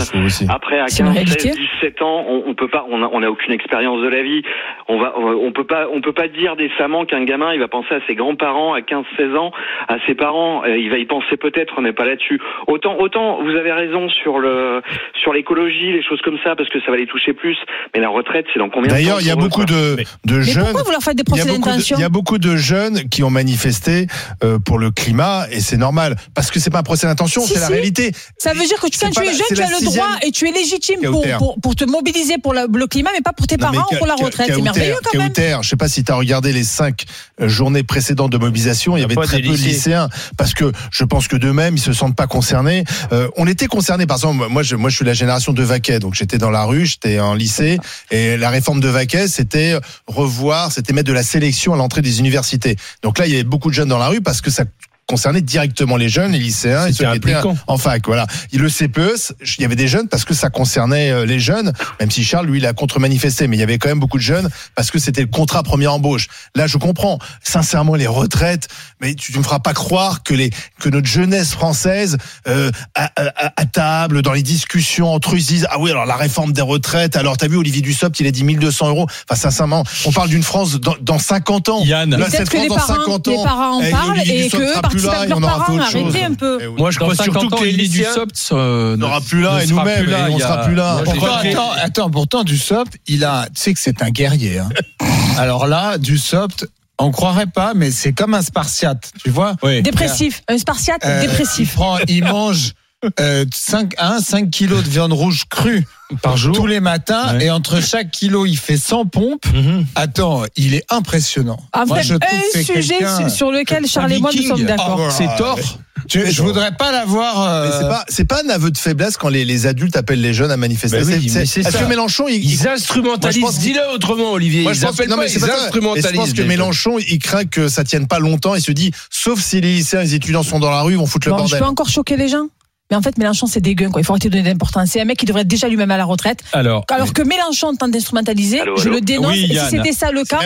[0.49, 1.53] Après, à C'est une 15, réalité.
[1.53, 4.23] 16, 17 ans, on, on peut pas, on a, on a aucune expérience de la
[4.23, 4.41] vie.
[4.87, 7.93] On va, on peut pas, on peut pas dire décemment qu'un gamin, il va penser
[7.93, 9.51] à ses grands-parents à 15, 16 ans,
[9.87, 12.39] à ses parents, euh, il va y penser peut-être, mais pas là-dessus.
[12.67, 14.81] Autant, autant, vous avez raison sur le,
[15.21, 17.57] sur l'écologie, les choses comme ça, parce que ça va les toucher plus.
[17.93, 20.37] Mais la retraite, c'est dans combien de temps D'ailleurs, il y a beaucoup de, de
[20.37, 20.63] Mais jeunes.
[20.63, 23.29] pourquoi vous leur faites des procès d'intention il y a beaucoup de jeunes qui ont
[23.29, 24.07] manifesté
[24.43, 27.41] euh, pour le climat et c'est normal parce parce que c'est pas un procès d'intention,
[27.41, 27.73] Si, c'est la si.
[27.73, 28.11] réalité.
[28.37, 30.07] Ça veut dire que tu- quand tu es la- jeune, tu la as le droit
[30.21, 33.33] et tu es légitime pour, pour, pour te mobiliser pour la- le climat, mais pas
[33.33, 34.51] pour tes Non, parents, Ka- pour la retraite.
[34.53, 35.29] C'est merveilleux quand même.
[35.29, 37.05] Kauter, je sais pas si tu as regardé les cinq
[37.41, 41.03] euh, journées précédentes de mobilisation, il y avait très peu de lycéens parce que je
[41.03, 42.83] pense que d'eux-mêmes ils se sentent pas concernés.
[43.11, 45.97] Euh, on était concernés par exemple, moi je moi je suis la génération de Vaquet,
[45.99, 47.79] donc j'étais dans la rue, j'étais en lycée
[48.11, 52.19] et la réforme de Vaquet c'était revoir, c'était mettre de la sélection à l'entrée des
[52.19, 52.75] universités.
[53.01, 54.63] Donc là il y avait beaucoup de jeunes dans la rue parce que ça
[55.07, 57.33] concernait directement les jeunes, les lycéens et ceux qui étaient
[57.67, 58.05] en fac.
[58.07, 58.25] Voilà.
[58.51, 61.73] Et le CPE, il y avait des jeunes parce que ça concernait euh, les jeunes,
[61.99, 64.23] même si Charles, lui, il a contre-manifesté, mais il y avait quand même beaucoup de
[64.23, 66.27] jeunes parce que c'était le contrat première embauche.
[66.55, 67.19] Là, je comprends.
[67.43, 68.67] Sincèrement, les retraites,
[68.99, 70.49] mais tu ne me feras pas croire que les
[70.79, 75.45] que notre jeunesse française, euh, à, à- à table, dans les discussions entre eux, ils
[75.45, 77.15] disent ah oui, alors la réforme des retraites.
[77.15, 79.05] Alors t'as vu Olivier Dussopt, il a dit 1200 euros.
[79.29, 81.83] Enfin, sincèrement, on parle d'une France dans, dans 50 ans.
[81.85, 82.09] Yann.
[82.09, 84.49] Là, Peut-être cette que France les dans parents, 50 les parents en eh, parlent et
[84.49, 85.75] sera plus là avec et leurs on aura fait parents.
[85.75, 86.15] autre chose.
[86.23, 86.57] Un peu.
[86.61, 86.75] Eh oui.
[86.77, 88.09] Moi, je crois 50 surtout ans, que les Elie lycéens.
[88.09, 90.29] Dussopt euh, n'aura plus là et sera nous-mêmes, plus là.
[90.29, 91.01] et on sera plus là.
[91.43, 94.59] Attends, attends, pourtant, Dussopt, il a, tu sais que c'est un guerrier.
[94.59, 94.69] Hein.
[95.37, 96.65] Alors là, Dussopt,
[96.97, 99.55] on croirait pas, mais c'est comme un Spartiate, tu vois.
[99.63, 99.81] Oui.
[99.81, 100.43] Dépressif.
[100.47, 101.73] Un spartiate Euh, Il dépressif.
[101.75, 102.71] prend, il mange
[103.19, 105.85] euh, 5, 1, 5 kilos de viande rouge crue
[106.21, 106.55] Par jour.
[106.55, 107.45] tous les matins, Ouais.
[107.45, 109.45] et entre chaque kilo, il fait 100 pompes.
[109.53, 109.85] Mhm.
[109.95, 111.57] Attends, il est impressionnant.
[111.73, 114.63] En Moi, fait, je trouve que un sujet sur- lequel Charles et moi nous sommes
[114.63, 115.01] d'accord.
[115.09, 115.37] Ah, C'est voilà.
[115.37, 115.59] tort.
[116.07, 117.35] Je, je voudrais pas l'avoir.
[117.63, 120.33] Mais euh, c'est pas pas un aveu de faiblesse quand les, les adultes appellent les
[120.35, 120.97] jeunes à manifester.
[120.99, 121.71] Ben oui, C'est- ça.
[121.71, 123.41] que Mélenchon il, Ils il- instrumentalisent.
[123.41, 124.61] Pense- Dis-le autrement, Olivier.
[124.63, 125.37] Moi, je ils pense, non, pas, mais ils.
[125.37, 126.11] Et je instrumentalisent.
[126.19, 126.41] pense que.
[126.43, 128.53] Mélenchon, il craint que ça tienne pas longtemps.
[128.53, 131.07] Il se dit, sauf si les lycéens, les étudiants sont dans la rue, ils vont
[131.07, 131.59] foutre le Bon, je bordel.
[131.59, 132.45] peux encore choquer les gens?
[132.91, 133.89] Mais en fait, Mélenchon, c'est dégueu.
[133.89, 134.01] Quoi.
[134.01, 134.89] Il faut arrêter de donner d'importance.
[134.91, 136.39] C'est un mec qui devrait être déjà lui-même à la retraite.
[136.53, 139.31] Alors, Alors que Mélenchon tente d'instrumentaliser, je le dénonce.
[139.31, 140.39] Oui, et si c'était ça le cas.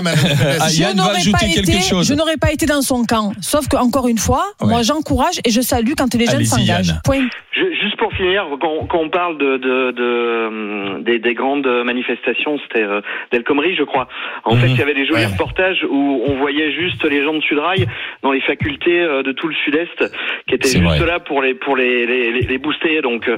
[0.60, 2.08] Ah, je Yann va n'aurais pas été, chose.
[2.08, 3.34] je n'aurais pas été dans son camp.
[3.42, 4.68] Sauf que encore une fois, Ouais.
[4.70, 6.96] moi j'encourage et je salue quand les jeunes s'engagent.
[7.04, 7.28] Point.
[7.54, 12.84] Juste finir, quand, quand on parle de, de, de, hum, des, des grandes manifestations, c'était
[12.84, 13.02] euh,
[13.32, 14.08] d'El Khomri, je crois.
[14.44, 14.62] En Mhm.
[14.62, 15.32] fait, il y avait des jolis Ouais.
[15.32, 17.86] reportages où on voyait juste les gens de Sudrail
[18.24, 19.98] dans les facultés euh, de tout le Sud-Est
[20.48, 21.06] qui étaient juste vrai.
[21.06, 23.02] là pour les pour les les, les, les booster.
[23.02, 23.38] Donc euh,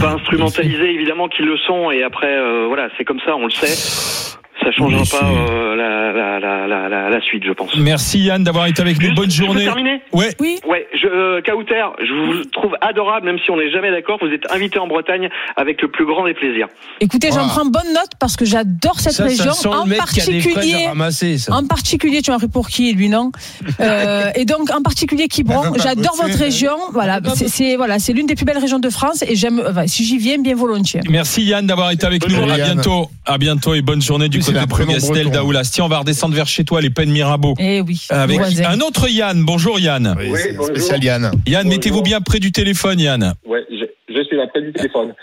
[0.00, 1.90] pas instrumentaliser évidemment qu'ils le sont.
[1.90, 4.37] Et après, euh, voilà, c'est comme ça, on le sait.
[4.62, 7.76] Ça changera Oui, pas euh, la, la, la, la, la, la suite, je pense.
[7.76, 9.14] merci Yann d'avoir été avec nous.
[9.14, 9.64] Bonne je peux journée.
[9.64, 10.34] terminer Ouais.
[10.40, 10.58] Oui.
[10.68, 14.18] Ouais, je, euh, Kauter, je vous trouve adorable, même si on n'est jamais d'accord.
[14.20, 16.66] Vous êtes invité en Bretagne avec le plus grand des plaisirs.
[17.00, 19.52] Écoutez, j'en prends bonne note parce que j'adore cette Ça, région.
[19.52, 20.84] ça en particulier.
[20.86, 21.54] à ramasser, ça.
[21.54, 23.30] En particulier, tu m'as pris pour qui, lui, non
[23.80, 26.72] euh, Et donc, en particulier, Quiberon, j'adore votre région.
[26.92, 29.62] Voilà, c'est voilà, c'est l'une des plus belles régions de France et j'aime.
[29.68, 31.00] enfin, si j'y viens, bien volontiers.
[31.08, 32.36] Merci Yann d'avoir été avec Bonne nous.
[32.38, 32.74] journée, À Yann.
[32.74, 33.08] bientôt.
[33.24, 35.30] À bientôt et bonne journée du côté de breton.
[35.30, 35.70] d'Aoulas.
[35.72, 37.54] Tiens, on va redescendre vers chez toi, les Pennes Mirabeau.
[37.58, 38.06] Eh oui.
[38.10, 38.64] Avec voisin.
[38.70, 39.42] un autre Yann.
[39.44, 40.14] Bonjour Yann.
[40.18, 40.66] Oui, Oui, c'est bonjour.
[40.76, 41.30] spécial Yann.
[41.46, 43.34] Yann, mettez-vous bien près du téléphone, Yann.
[43.46, 43.84] Ouais, je,
[44.14, 45.14] je suis là, près du téléphone.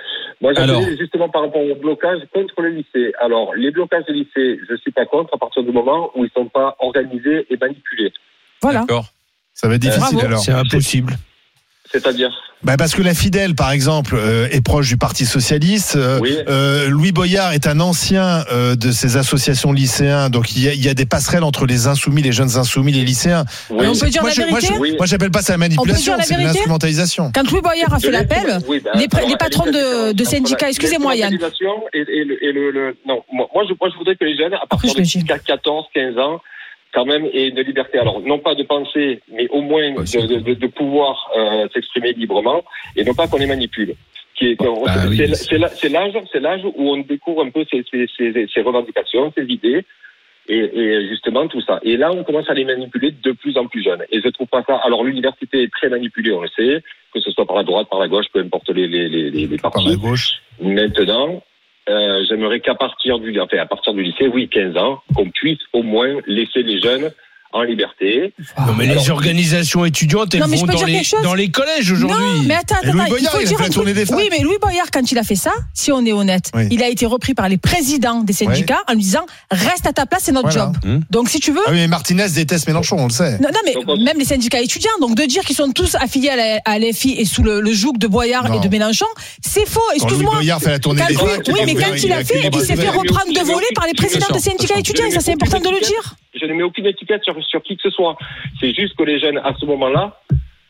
[0.41, 0.81] Moi, Alors.
[0.81, 3.13] j'appelais justement par rapport au blocage contre le lycée.
[3.23, 6.31] Alors, les blocages de lycée, je suis pas contre à partir du moment où ils
[6.35, 8.11] sont pas organisés et manipulés.
[8.61, 8.81] Voilà.
[8.81, 9.05] D'accord.
[9.53, 10.27] Ça va être difficile Bravo.
[10.27, 10.39] alors.
[10.39, 11.15] C'est impossible.
[11.99, 12.29] C'est-à-dire,
[12.63, 15.95] Bah parce que la Fidèle, par exemple, euh, est proche du Parti socialiste.
[15.95, 16.35] Euh, Oui.
[16.49, 20.29] euh, Louis Boyard est un ancien euh, de ces associations lycéens.
[20.29, 22.91] Donc il y, a, il y a des passerelles entre les insoumis, les jeunes insoumis,
[22.91, 23.45] les lycéens.
[23.69, 23.77] oui.
[23.81, 24.95] Mais on peut dire moi, la je- moi, vérité je- Oui.
[24.97, 27.31] moi, j'appelle pas ça la manipulation, c'est l'instrumentalisation.
[27.33, 31.33] Quand Louis Boyard a fait l'appel, Oui, ben, les, les patrons de, syndicats, excusez-moi Yann,
[31.33, 31.37] Et,
[31.99, 34.53] et le, et le, le- non, moi, moi, je, moi, je voudrais que les jeunes,
[34.53, 35.23] à partir je de le dis.
[35.23, 36.41] 14, 15 ans,
[36.95, 37.99] quand même, aient une liberté.
[37.99, 42.13] Alors, non pas de penser, mais au moins de, de, de, de pouvoir euh, s'exprimer
[42.13, 42.63] librement,
[42.95, 43.93] et non pas qu'on les manipule.
[44.41, 44.45] Bah
[44.95, 45.17] c'est, oui,
[45.59, 49.81] la- c'est l'âge, où on découvre un peu ses revendications, ses idées,
[50.47, 51.79] et, et justement tout ça.
[51.83, 54.03] Et là, on commence à les manipuler de plus en plus jeunes.
[54.11, 54.75] Et je trouve pas ça.
[54.83, 56.83] Alors, l'université est très manipulée, on le sait,
[57.13, 59.47] que ce soit par la droite, par la gauche, peu importe les, les, les, les,
[59.47, 59.89] les Par partis.
[59.89, 60.29] la gauche.
[60.61, 61.41] Maintenant,
[61.87, 65.59] euh, j'aimerais qu'à partir du, enfin, à partir du lycée, oui, 15 ans, qu'on puisse
[65.73, 67.11] au moins laisser les jeunes
[67.55, 68.33] en liberté.
[68.67, 71.05] Non, mais les organisations étudiantes, elles Non, mais je vont peux dans dire les, quelque
[71.07, 72.47] chose dans les collèges Non, aujourd'hui.
[72.47, 74.13] mais attends, attends, Louis attends, Boyard, il faut il a dire des.
[74.13, 76.67] Oui, mais Louis Boyard, quand il a fait ça, si on est honnête, Oui.
[76.69, 80.05] il a été repris par les présidents des syndicats en lui disant reste à ta
[80.05, 80.71] place, c'est notre Voilà.
[80.73, 80.77] job.
[80.85, 81.01] Hum.
[81.09, 81.61] Donc si tu veux.
[81.65, 83.39] Ah oui, mais Martinez déteste Mélenchon, on le sait.
[83.39, 86.29] Non, non, mais Donc, même les syndicats étudiants, donc de dire qu'ils sont tous affiliés
[86.29, 88.59] à la- à l'FI et sous le, le joug de Boyard Non.
[88.61, 89.05] et de Mélenchon,
[89.41, 89.79] c'est faux.
[89.79, 90.33] Quand Louis Excuse-moi.
[90.35, 91.15] Boyard fait la tournée Quand des
[91.53, 93.85] oui, il mais a quand il a fait, il s'est fait reprendre de voler par
[93.87, 95.05] les présidents de syndicats étudiants.
[95.05, 96.15] Et ça, c'est important de le dire.
[96.35, 98.17] Je ne mets aucune étiquette sur, sur qui que ce soit.
[98.59, 100.19] C'est juste que les jeunes, à ce moment-là,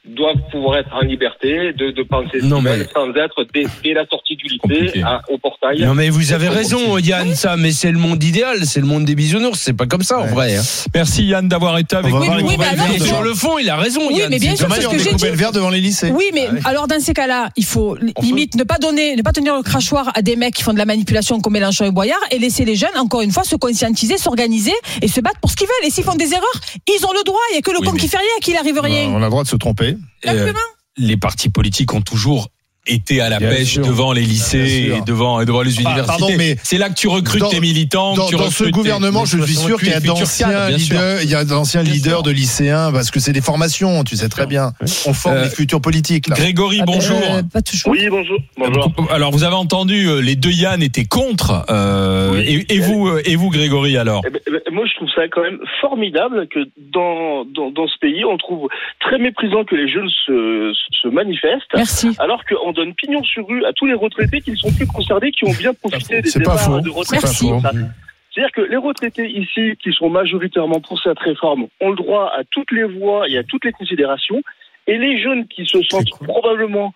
[0.07, 4.05] doivent pouvoir être en liberté de, de penser Non, mais- sans être dès, dès la
[4.07, 5.81] sortie du lycée à- au portail.
[5.83, 9.05] Non mais vous avez raison Yann ça mais c'est le monde idéal c'est le monde
[9.05, 10.61] des bisounours c'est pas comme ça en vrai hein.
[10.93, 12.19] Merci Yann d'avoir été avec nous.
[12.21, 13.01] oui, alors, Et vertes.
[13.03, 15.25] sur le fond il a raison Oui, Yann mais bien sûr, y que j'ai dit.
[15.35, 16.11] vertes devant les lycées.
[16.11, 19.55] Oui, mais alors dans ces cas-là, il faut limite ne pas donner, ne pas tenir
[19.55, 22.37] le crachoir à des mecs qui font de la manipulation comme Mélenchon et Boyard et
[22.39, 25.67] laisser les jeunes, encore une fois, se conscientiser, s'organiser et se battre pour ce qu'ils
[25.67, 25.87] veulent.
[25.87, 27.39] Et s'ils font des erreurs, ils ont le droit.
[27.51, 28.79] Il n'y a que le Oui, con mais- qui fait rien, à qui il arrive
[28.79, 29.09] rien.
[29.09, 29.94] On a le droit de se tromper.
[30.25, 30.53] Euh,
[30.97, 32.49] les partis politiques ont toujours
[32.87, 33.85] été à la Bien pêche sûr.
[33.85, 34.97] devant les lycées Bien sûr.
[34.97, 36.05] et devant, devant les universités.
[36.07, 38.13] pardon, mais c'est là que tu recrutes dans- tes militants.
[38.15, 41.29] Dans, tu dans ce tes- gouvernement, je suis sûr qu'il y a d'anciens leaders, il
[41.29, 44.71] y a d'anciens leaders de lycéens, parce que c'est des formations, tu sais très bien.
[45.05, 46.27] On forme Euh, les futurs politiques.
[46.27, 46.35] Là.
[46.35, 47.21] Grégory, Ah ben, bonjour.
[47.31, 47.91] euh, pas toujours.
[47.91, 48.37] Oui, bonjour.
[48.57, 48.91] Bonjour.
[49.11, 51.65] Alors vous avez entendu, euh, les deux Yann étaient contre.
[51.69, 52.65] euh, Oui.
[52.69, 55.09] et, et vous, euh, et vous, Grégory, alors Eh ben, eh ben, moi, je trouve
[55.15, 56.59] ça quand même formidable que
[56.93, 58.67] dans, dans, dans ce pays, on trouve
[58.99, 60.71] très méprisant que les jeunes se,
[61.01, 62.09] se manifestent, Merci.
[62.19, 65.31] alors qu'on donne pignon sur rue à tous les retraités qui ne sont plus concernés,
[65.31, 67.25] qui ont bien profité des C'est pas départs de retraite.
[67.25, 72.43] C'est-à-dire que les retraités ici, qui sont majoritairement pour cette réforme, ont le droit à
[72.51, 74.41] toutes les voix et à toutes les considérations,
[74.87, 76.93] et les jeunes qui se sentent probablement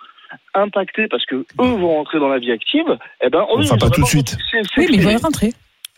[0.54, 3.80] impactés parce que eux vont entrer dans la vie active, eh ben, eux, Enfin, ils
[3.80, 4.38] pas tout de suite.
[4.78, 5.54] Oui, mais ils vont y rentrer.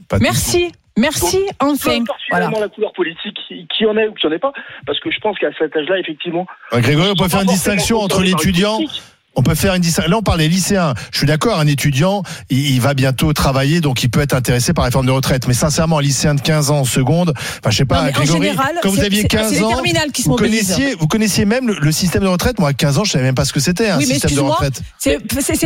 [0.08, 0.72] Pas Merci.
[0.98, 2.04] Merci, Peu enfin.
[2.30, 2.50] Voilà.
[2.60, 4.52] la couleur politique, qui en est ou qui en est pas,
[4.86, 6.46] parce que je pense qu'à cet âge-là, effectivement.
[6.74, 8.78] Ouais, Grégory, on peut faire une distinction entre l'étudiant.
[9.36, 10.12] On peut faire une distinction.
[10.12, 10.94] Là, on parle des lycéens.
[11.12, 14.74] Je suis d'accord, un étudiant, il, il va bientôt travailler, donc il peut être intéressé
[14.74, 15.48] par la réforme de retraite.
[15.48, 18.10] Mais sincèrement, un lycéen de 15 ans en seconde, enfin, je sais pas, Non, mais
[18.10, 20.36] en Grégory, général, quand vous aviez c'est- 15 c'est les ans, terminales qui se vous
[20.36, 22.60] connaissiez, vous connaissiez même le, le système de retraite.
[22.60, 24.40] Moi, à 15 ans, je savais même pas ce que c'était, un Oui, système de
[24.42, 24.82] retraite.
[25.00, 25.18] C'est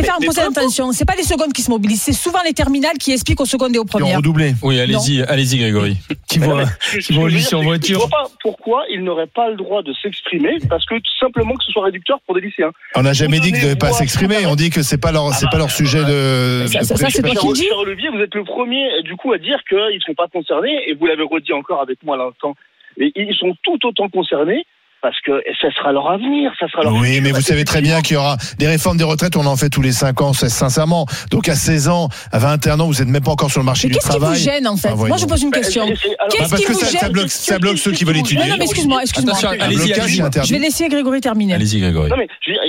[0.02, 0.92] faire poser attention.
[0.92, 2.02] C'est pas les secondes qui se mobilisent.
[2.02, 4.16] C'est souvent les terminales qui expliquent aux secondes et aux Qui ont premières.
[4.18, 4.54] redoublé.
[4.62, 5.96] Oui, allez-y, allez-y, Grégory.
[6.28, 7.94] Qui que qui vont au veux lycée dire, en voiture.
[8.00, 11.54] Je vois pas pourquoi ils n'auraient pas le droit de s'exprimer, parce que tout simplement
[11.54, 12.70] que ce soit réducteur pour des lycéens.
[12.94, 14.36] On n'a jamais dit donnez devaient pas s'exprimer.
[14.44, 16.66] vous On dit que c'est pas leur, c'est pas leur sujet de.
[16.66, 19.58] Ça- de ça- c'est toi qui dis vous êtes le premier, du coup, à dire
[19.68, 22.54] qu'ils ne sont pas concernés, et vous l'avez redit encore avec moi à l'instant.
[22.98, 24.64] Mais ils sont tout autant concernés,
[25.02, 27.22] parce que ça sera leur avenir, ça sera leur Oui, futur.
[27.22, 29.68] mais vous savez très bien qu'il y aura des réformes des retraites, on en fait
[29.68, 31.04] tous les 5 ans, sincèrement.
[31.30, 33.86] Donc à 16 ans, à 21 ans, vous n'êtes même pas encore sur le marché
[33.88, 34.40] Mais du qu'est-ce qui vous travail.
[34.40, 34.96] gêne en fait Ah.
[34.96, 35.86] Moi je pose une Bah, question.
[35.86, 36.16] Qu'est-ce Bah,
[36.50, 38.44] parce qui que vous ça, gêne ça bloque, ça bloque ceux qui veulent étudier.
[38.44, 39.34] Non, non, mais excuse-moi, excuse-moi.
[39.38, 41.54] Je vais laisser Grégory terminer.
[41.54, 42.08] Allez-y, Grégory.
[42.10, 42.62] Non mais je veux dire,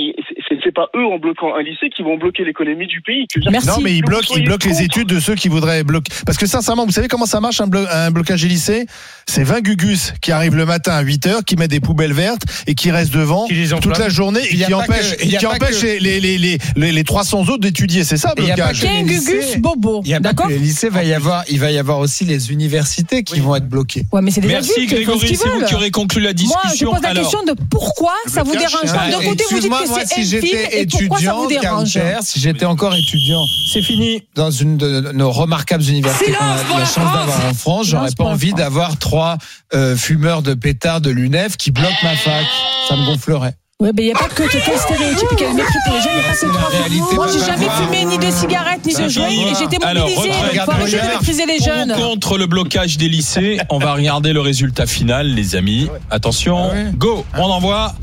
[0.68, 3.26] c'est- pas eux en bloquant un lycée qui vont bloquer l'économie du pays.
[3.50, 3.66] Merci.
[3.68, 6.12] Non, mais ils bloquent, ils bloquent les études de ceux qui voudraient bloquer.
[6.26, 8.86] Parce que sincèrement, vous savez comment ça marche un, blo- un blocage des lycées?
[9.26, 12.42] C'est 20 gugus qui arrivent le matin à 8 heures, qui mettent des poubelles vertes
[12.66, 15.86] et qui restent devant Qui les toute la journée et qui empêchent, que- qui que-
[15.86, 18.04] les, les, les, les, les- les 300 autres d'étudier.
[18.04, 20.02] C'est ça, Et il y a pas blocage que- Qu'un les Gugus Bobo.
[20.20, 23.56] D'accord les lycées, va y avoir, il va y avoir aussi les universités qui vont
[23.56, 24.04] être bloquées.
[24.12, 25.36] Ouais, mais c'est des Merci, adultes, Grégory.
[25.36, 26.90] C'est vous qui aurez conclu la Moi, je discussion.
[26.92, 29.02] pose la question de pourquoi ça vous blocage, dérange pas.
[29.04, 30.18] un- D'un côté, vous dites que c'est
[30.64, 33.42] j'étais étudiant, dérange Cahuter, si j'étais encore étudiant
[33.72, 34.22] c'est fini.
[34.34, 38.24] dans une de nos remarquables universités qu'on a la chance d'avoir en France, j'aurais pas
[38.24, 39.38] la envie d'avoir trois
[39.74, 42.44] euh, fumeurs de pétards de l'UNEF qui bloquent ma fac.
[42.88, 43.54] Ça me gonflerait.
[43.80, 46.10] Ouais, mais il n'y a pas que quel stéréotype et quel mépris pour les jeunes,
[46.14, 47.14] il n'y a pas la trois.
[47.14, 49.30] Moi, j'ai jamais fumé ni de cigarettes ni de va.
[49.30, 51.92] et j'étais retraite, Il faut arrêter de mépriser les jeunes.
[51.94, 55.88] contre le blocage des lycées, on va regarder le résultat final, les amis.
[56.10, 57.94] Attention, Ah go, on envoie.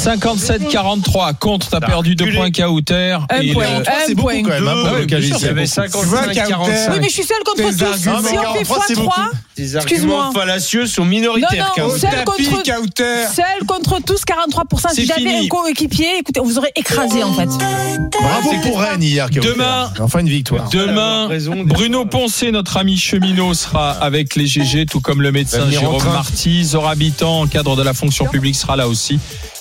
[0.00, 3.18] 57-43 contre, t'as perdu deux points Kauter.
[3.28, 3.64] Un Et point.
[3.78, 4.42] le- C'est Un beaucoup point.
[4.42, 5.44] quand même, hein, pour le bien blocage sûr, lycée.
[5.44, 6.92] il y avait Tu vois, 55 Kauter, 45.
[6.92, 7.98] Oui, mais je suis seule contre tous.
[7.98, 9.10] Si on fait 43, c'est x3,
[9.56, 10.16] Des Excuse-moi.
[10.24, 11.74] arguments fallacieux sont minoritaires.
[11.76, 14.88] Non, non, seul contre- seul tous, 43%.
[14.94, 15.44] C'est Si j'avais fini.
[15.44, 17.46] un coéquipier, écoutez, on vous aurait écrasé en fait.
[17.46, 19.28] Bravo pour Rennes hier.
[19.30, 20.68] Demain- Enfin une victoire.
[20.70, 21.28] Demain.
[21.66, 26.02] Bruno Poncé, notre ami cheminot, sera avec les GG, tout comme le médecin Jérôme.
[26.04, 26.64] Marty.
[26.64, 29.18] Zora Habitant, en cadre de la fonction publique, sera là aussi.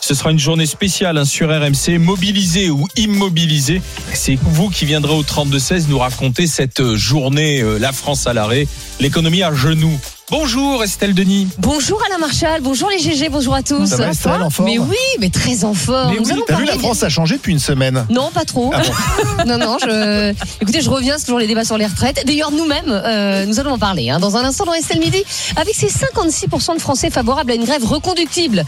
[0.09, 3.79] Ce sera une journée spéciale hein, sur RMC, mobilisé ou immobilisé.
[4.11, 8.33] C'est vous qui viendrez au 32-16 nous raconter cette euh, journée, euh, la France à
[8.33, 8.67] l'arrêt,
[8.99, 9.99] l'économie à genoux.
[10.31, 11.47] Bonjour Estelle Denis.
[11.57, 13.87] Bonjour Alain Marchal, bonjour les GG, bonjour à tous.
[13.87, 16.11] Ça va, Estelle, en forme Mais oui, mais très en forme.
[16.13, 18.05] Mais Nous oui, allons T'as vu, parler la France a changé depuis une semaine.
[18.11, 18.71] Non, pas trop.
[18.71, 18.81] Ah
[19.47, 20.31] non, non, je...
[20.61, 22.23] écoutez, je reviens, c'est toujours les débats sur les retraites.
[22.27, 25.23] D'ailleurs, nous-mêmes, euh, nous allons en parler hein, dans un instant dans Estelle Midi,
[25.55, 28.65] avec ces 56% de Français favorables à une grève reconductible.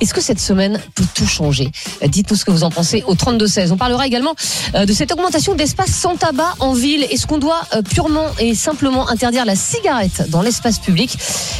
[0.00, 1.72] Est-ce que cette semaine peut tout changer?
[2.04, 3.72] Euh, Dites-nous ce que vous en pensez au 32-16.
[3.72, 4.34] On parlera également
[4.76, 7.02] euh, de cette augmentation d'espace sans tabac en ville.
[7.10, 10.99] Est-ce qu'on doit euh, purement et simplement interdire la cigarette dans l'espace public?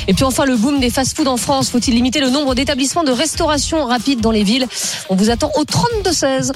[0.09, 1.71] Et puis enfin, le boom des fast-foods en France.
[1.71, 4.67] Faut-il limiter le nombre d'établissements de restauration rapide dans les villes?
[5.09, 6.53] On vous attend au 32-16.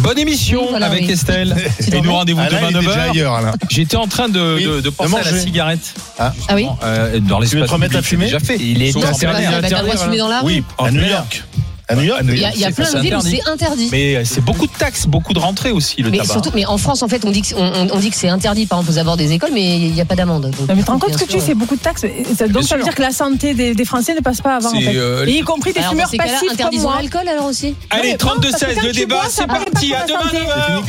[0.00, 1.10] Bonne émission Oui, voilà, avec oui.
[1.12, 1.56] Estelle.
[1.82, 3.10] Tu Et nous rendez-vous Alain, demain il est déjà 9h.
[3.10, 3.52] ailleurs, Alain.
[3.70, 5.94] J'étais en train de, Oui, de, de de penser à la cigarette.
[6.18, 8.56] Ah oui Euh, dans Tu veux l'espace te remettre à fumer déjà fait.
[8.60, 9.04] Il est ça, air.
[9.32, 11.00] bah, t'as le droit de fumer dans la Oui, en À New.
[11.02, 11.42] York.
[11.88, 13.88] À New York Il y a, y plein de villes où c'est interdit.
[13.92, 16.32] Mais euh, c'est beaucoup de taxes, beaucoup de rentrées aussi, le Mais tabac.
[16.32, 18.80] surtout, mais en France, en fait, on dit que, on, dit que c'est interdit, par
[18.80, 20.50] exemple, aux abords des écoles, mais il n'y a pas d'amende.
[20.50, 22.02] Donc, mais tu te rends compte que tu dis, c'est beaucoup de taxes.
[22.02, 22.78] Donc Bien ça veut sûr.
[22.82, 24.70] dire que la santé des, des Français ne passe pas avant.
[24.70, 24.96] En fait.
[24.96, 26.96] euh, Et y compris des Alors, fumeurs passifs interdisons moi.
[27.00, 29.94] l'alcool alors aussi Allez, Non, mais bon, parce que 32-16, quand le débat, c'est parti.
[29.94, 30.20] À demain.
[30.32, 30.82] 9h.